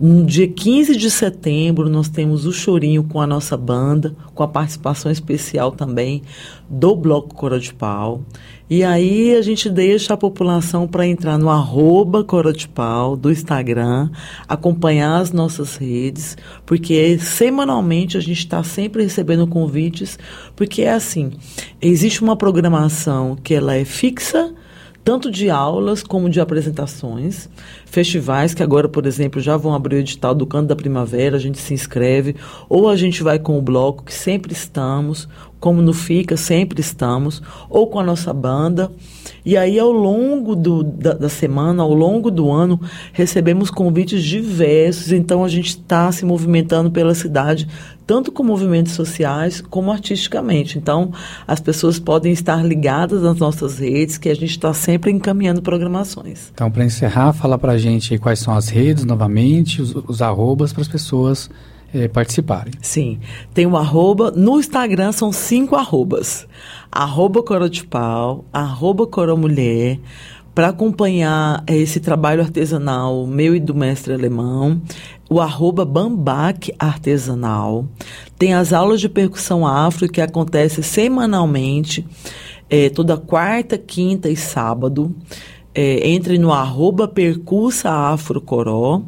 No 0.00 0.24
dia 0.24 0.46
15 0.46 0.96
de 0.96 1.10
setembro, 1.10 1.88
nós 1.88 2.08
temos 2.08 2.46
o 2.46 2.52
Chorinho 2.52 3.02
com 3.02 3.20
a 3.20 3.26
nossa 3.26 3.56
banda, 3.56 4.14
com 4.34 4.42
a 4.42 4.48
participação 4.48 5.10
especial 5.10 5.72
também 5.72 6.22
do 6.70 6.94
Bloco 6.94 7.34
Coro 7.34 7.58
de 7.58 7.74
Pau. 7.74 8.22
E 8.70 8.84
aí 8.84 9.34
a 9.34 9.40
gente 9.40 9.70
deixa 9.70 10.12
a 10.12 10.16
população 10.16 10.86
para 10.86 11.06
entrar 11.06 11.38
no 11.38 11.48
arroba 11.48 12.22
Coro 12.22 12.52
de 12.52 12.68
Pau 12.68 13.16
do 13.16 13.30
Instagram, 13.30 14.10
acompanhar 14.46 15.16
as 15.22 15.32
nossas 15.32 15.76
redes, 15.76 16.36
porque 16.66 17.18
semanalmente 17.18 18.18
a 18.18 18.20
gente 18.20 18.40
está 18.40 18.62
sempre 18.62 19.04
recebendo 19.04 19.46
convites, 19.46 20.18
porque 20.54 20.82
é 20.82 20.92
assim, 20.92 21.32
existe 21.80 22.20
uma 22.20 22.36
programação 22.36 23.36
que 23.42 23.54
ela 23.54 23.74
é 23.74 23.86
fixa, 23.86 24.52
tanto 25.02 25.30
de 25.30 25.48
aulas 25.48 26.02
como 26.02 26.28
de 26.28 26.38
apresentações. 26.38 27.48
Festivais 27.86 28.52
que 28.52 28.62
agora, 28.62 28.90
por 28.90 29.06
exemplo, 29.06 29.40
já 29.40 29.56
vão 29.56 29.72
abrir 29.72 29.96
o 29.96 30.00
edital 30.00 30.34
do 30.34 30.46
Canto 30.46 30.66
da 30.66 30.76
Primavera, 30.76 31.36
a 31.36 31.40
gente 31.40 31.56
se 31.56 31.72
inscreve, 31.72 32.36
ou 32.68 32.86
a 32.86 32.94
gente 32.94 33.22
vai 33.22 33.38
com 33.38 33.56
o 33.56 33.62
bloco, 33.62 34.04
que 34.04 34.12
sempre 34.12 34.52
estamos, 34.52 35.26
como 35.60 35.82
no 35.82 35.92
FICA, 35.92 36.36
sempre 36.36 36.80
estamos, 36.80 37.42
ou 37.68 37.86
com 37.88 37.98
a 37.98 38.04
nossa 38.04 38.32
banda. 38.32 38.90
E 39.44 39.56
aí, 39.56 39.78
ao 39.78 39.90
longo 39.90 40.54
do, 40.54 40.82
da, 40.82 41.14
da, 41.14 41.28
semana, 41.28 41.82
ao 41.82 41.92
longo 41.92 42.30
do 42.30 42.50
ano, 42.50 42.80
recebemos 43.12 43.70
convites 43.70 44.22
diversos. 44.22 45.12
Então, 45.12 45.44
a 45.44 45.48
gente 45.48 45.68
está 45.68 46.10
se 46.12 46.24
movimentando 46.24 46.90
pela 46.90 47.14
cidade, 47.14 47.68
tanto 48.06 48.30
com 48.30 48.42
movimentos 48.42 48.92
sociais 48.92 49.60
como 49.60 49.90
artisticamente. 49.90 50.78
Então, 50.78 51.12
as 51.46 51.60
pessoas 51.60 51.98
podem 51.98 52.32
estar 52.32 52.64
ligadas 52.64 53.22
nas 53.22 53.38
nossas 53.38 53.78
redes, 53.78 54.18
que 54.18 54.28
a 54.28 54.34
gente 54.34 54.50
está 54.50 54.72
sempre 54.72 55.10
encaminhando 55.10 55.62
programações. 55.62 56.50
Então, 56.52 56.70
para 56.70 56.84
encerrar, 56.84 57.32
fala 57.32 57.58
para 57.58 57.72
a 57.72 57.78
gente 57.78 58.18
quais 58.18 58.38
são 58.38 58.54
as 58.54 58.68
redes, 58.68 59.04
novamente, 59.04 59.80
os, 59.80 59.94
os 59.94 60.22
arrobas 60.22 60.72
para 60.72 60.82
as 60.82 60.88
pessoas 60.88 61.50
é, 61.92 62.08
participarem. 62.08 62.72
Sim, 62.80 63.18
tem 63.54 63.66
um 63.66 63.76
arroba, 63.76 64.30
no 64.30 64.58
Instagram 64.58 65.12
são 65.12 65.32
cinco 65.32 65.76
arrobas. 65.76 66.46
Arroba 66.90 67.42
Coro 67.42 67.68
de 67.68 67.84
Pau, 67.84 68.44
arroba 68.52 69.06
Coro 69.06 69.36
Mulher, 69.36 69.98
para 70.54 70.68
acompanhar 70.68 71.62
esse 71.68 72.00
trabalho 72.00 72.42
artesanal 72.42 73.26
meu 73.26 73.54
e 73.54 73.60
do 73.60 73.74
mestre 73.74 74.12
alemão, 74.12 74.82
o 75.30 75.40
arroba 75.40 75.84
Bambac 75.84 76.74
Artesanal. 76.78 77.86
Tem 78.36 78.54
as 78.54 78.72
aulas 78.72 79.00
de 79.00 79.08
percussão 79.08 79.66
afro 79.66 80.08
que 80.08 80.20
acontecem 80.20 80.82
semanalmente, 80.82 82.04
é, 82.68 82.90
toda 82.90 83.16
quarta, 83.16 83.78
quinta 83.78 84.28
e 84.28 84.36
sábado. 84.36 85.14
É, 85.80 86.08
entre 86.08 86.38
no 86.38 86.52
arroba 86.52 87.06
Percursa 87.06 87.88
Afro 87.88 88.40
Coró. 88.40 89.02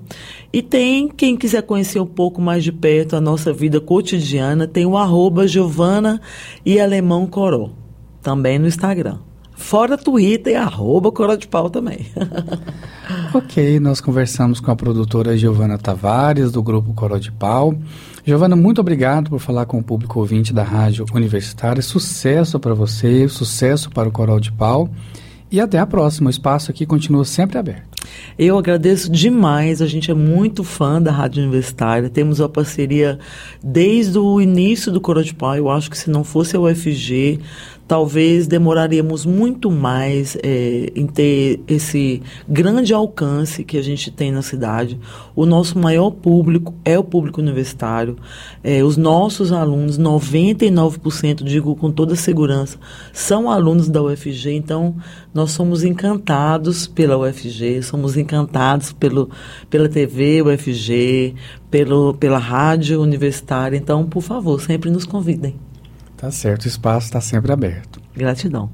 E 0.53 0.63
tem, 0.63 1.09
quem 1.09 1.37
quiser 1.37 1.63
conhecer 1.63 1.99
um 1.99 2.07
pouco 2.07 2.41
mais 2.41 2.63
de 2.63 2.71
perto 2.71 3.17
a 3.17 3.21
nossa 3.21 3.53
vida 3.53 3.81
cotidiana, 3.81 4.69
tem 4.69 4.87
o 4.87 4.97
arroba 4.97 5.49
Giovana 5.49 6.21
e 6.65 6.79
Alemão 6.79 7.27
Coró, 7.27 7.71
também 8.23 8.57
no 8.57 8.69
Instagram. 8.69 9.19
Fora 9.53 9.99
Twitter, 9.99 10.61
arroba 10.61 11.11
Coró 11.11 11.35
de 11.35 11.49
Pau 11.49 11.69
também. 11.69 12.07
ok, 13.35 13.81
nós 13.81 14.01
conversamos 14.01 14.61
com 14.61 14.71
a 14.71 14.77
produtora 14.77 15.37
Giovana 15.37 15.77
Tavares, 15.77 16.53
do 16.53 16.63
grupo 16.63 16.95
Coró 16.95 17.19
de 17.19 17.33
Pau. 17.33 17.75
Giovana, 18.25 18.55
muito 18.55 18.81
obrigado 18.81 19.29
por 19.29 19.41
falar 19.41 19.67
com 19.67 19.79
o 19.79 19.83
público 19.83 20.21
ouvinte 20.21 20.53
da 20.53 20.63
Rádio 20.63 21.05
Universitária. 21.13 21.83
Sucesso 21.83 22.61
para 22.61 22.75
você, 22.75 23.29
sucesso 23.29 23.91
para 23.91 24.09
o 24.09 24.13
Coral 24.13 24.39
de 24.39 24.53
Pau. 24.53 24.89
E 25.51 25.61
até 25.61 25.79
a 25.79 25.87
próxima. 25.87 26.29
O 26.29 26.31
espaço 26.31 26.71
aqui 26.71 26.87
continua 26.87 27.25
sempre 27.25 27.59
aberto. 27.59 27.91
Eu 28.39 28.57
agradeço 28.57 29.11
demais. 29.11 29.83
A 29.83 29.87
gente 29.87 30.11
é 30.11 30.15
muito 30.15 30.63
fã 30.63 31.03
da 31.03 31.11
Rádio 31.11 31.43
Universitária. 31.43 32.09
Temos 32.09 32.39
uma 32.39 32.49
parceria 32.49 33.19
desde 33.63 34.19
o 34.19 34.41
início 34.41 34.93
do 34.93 35.01
Coro 35.01 35.25
de 35.25 35.35
Pau. 35.35 35.57
Eu 35.57 35.69
acho 35.69 35.91
que 35.91 35.99
se 35.99 36.09
não 36.09 36.23
fosse 36.23 36.57
a 36.57 36.61
UFG, 36.61 37.41
talvez 37.91 38.47
demoraríamos 38.47 39.27
muito 39.27 39.69
mais 39.69 40.39
é, 40.45 40.93
em 40.95 41.09
ter 41.09 41.59
esse 41.67 42.23
grande 42.49 42.95
alcance 42.95 43.65
que 43.65 43.77
a 43.77 43.83
gente 43.83 44.13
tem 44.13 44.31
na 44.31 44.43
cidade. 44.43 44.97
O 45.35 45.45
nosso 45.45 45.77
maior 45.77 46.13
público 46.13 46.73
é 46.85 46.97
o 46.97 47.03
público 47.03 47.41
universitário. 47.41 48.17
É, 48.63 48.85
os 48.85 48.97
nossos 48.97 49.51
alunos, 49.51 49.99
99%, 49.99 51.43
digo 51.43 51.75
com 51.75 51.91
toda 51.91 52.15
segurança, 52.15 52.79
são 53.13 53.51
alunos 53.51 53.89
da 53.89 54.01
UFG. 54.01 54.53
Então, 54.53 54.95
nós 55.35 55.51
somos 55.51 55.83
encantados 55.83 56.87
pela 56.87 57.19
UFG, 57.19 57.83
somos 57.83 58.17
encantados 58.17 58.93
pelo, 58.93 59.29
pela 59.69 59.89
TV 59.89 60.41
UFG, 60.43 61.35
pelo, 61.69 62.15
pela 62.15 62.39
rádio 62.39 63.03
universitária. 63.03 63.77
Então, 63.77 64.07
por 64.07 64.23
favor, 64.23 64.61
sempre 64.61 64.91
nos 64.91 65.05
convidem. 65.05 65.57
Tá 66.21 66.31
certo, 66.31 66.67
o 66.67 66.69
espaço 66.69 67.07
está 67.07 67.19
sempre 67.19 67.51
aberto. 67.51 67.99
Gratidão. 68.15 68.71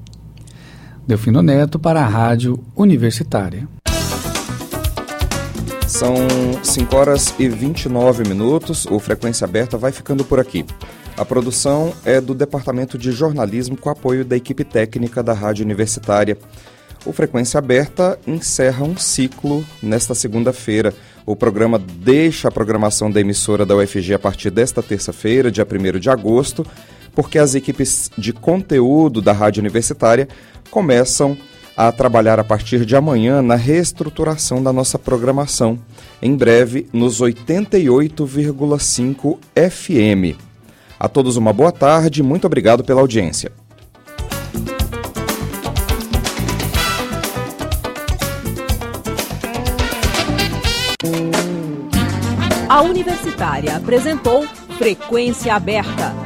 Delfino 1.07 1.41
Neto 1.43 1.79
para 1.79 2.01
a 2.01 2.05
Rádio 2.05 2.59
Universitária. 2.75 3.69
São 5.87 6.17
5 6.65 6.97
horas 6.97 7.33
e 7.39 7.49
29 7.49 8.29
minutos. 8.29 8.85
O 8.87 8.99
Frequência 8.99 9.45
Aberta 9.45 9.79
vai 9.79 9.93
ficando 9.93 10.25
por 10.25 10.41
aqui. 10.41 10.67
A 11.17 11.25
produção 11.25 11.95
é 12.05 12.21
do 12.21 12.35
Departamento 12.35 12.99
de 12.99 13.13
Jornalismo 13.13 13.77
com 13.77 13.91
apoio 13.91 14.25
da 14.25 14.37
equipe 14.37 14.65
técnica 14.65 15.23
da 15.23 15.33
Rádio 15.33 15.65
Universitária. 15.65 16.37
O 17.05 17.13
Frequência 17.13 17.59
Aberta 17.59 18.19
encerra 18.27 18.85
um 18.85 18.97
ciclo 18.97 19.65
nesta 19.81 20.17
segunda-feira. 20.17 20.93
O 21.25 21.37
programa 21.37 21.79
deixa 21.79 22.49
a 22.49 22.51
programação 22.51 23.09
da 23.09 23.21
emissora 23.21 23.65
da 23.65 23.77
UFG 23.77 24.15
a 24.15 24.19
partir 24.19 24.51
desta 24.51 24.83
terça-feira, 24.83 25.49
dia 25.49 25.65
1 25.65 26.01
de 26.01 26.11
agosto, 26.11 26.67
porque 27.17 27.39
as 27.39 27.55
equipes 27.55 28.11
de 28.17 28.33
conteúdo 28.35 29.23
da 29.23 29.33
Rádio 29.33 29.61
Universitária 29.61 30.29
começam 30.71 31.37
a 31.75 31.91
trabalhar 31.91 32.39
a 32.39 32.45
partir 32.45 32.85
de 32.85 32.95
amanhã 32.95 33.41
na 33.41 33.57
reestruturação 33.57 34.63
da 34.63 34.73
nossa 34.73 34.99
programação, 34.99 35.79
em 36.21 36.37
breve 36.37 36.87
nos 36.93 37.21
88,5 37.21 39.39
FM. 39.55 40.39
A 41.01 41.09
todos 41.09 41.37
uma 41.37 41.53
boa 41.53 41.73
tarde, 41.73 42.23
muito 42.23 42.47
obrigado 42.47 42.85
pela 42.85 43.01
audiência. 43.01 43.51
A 52.69 52.83
Universitária 52.83 53.77
apresentou 53.77 54.47
Frequência 54.79 55.55
Aberta. 55.55 56.26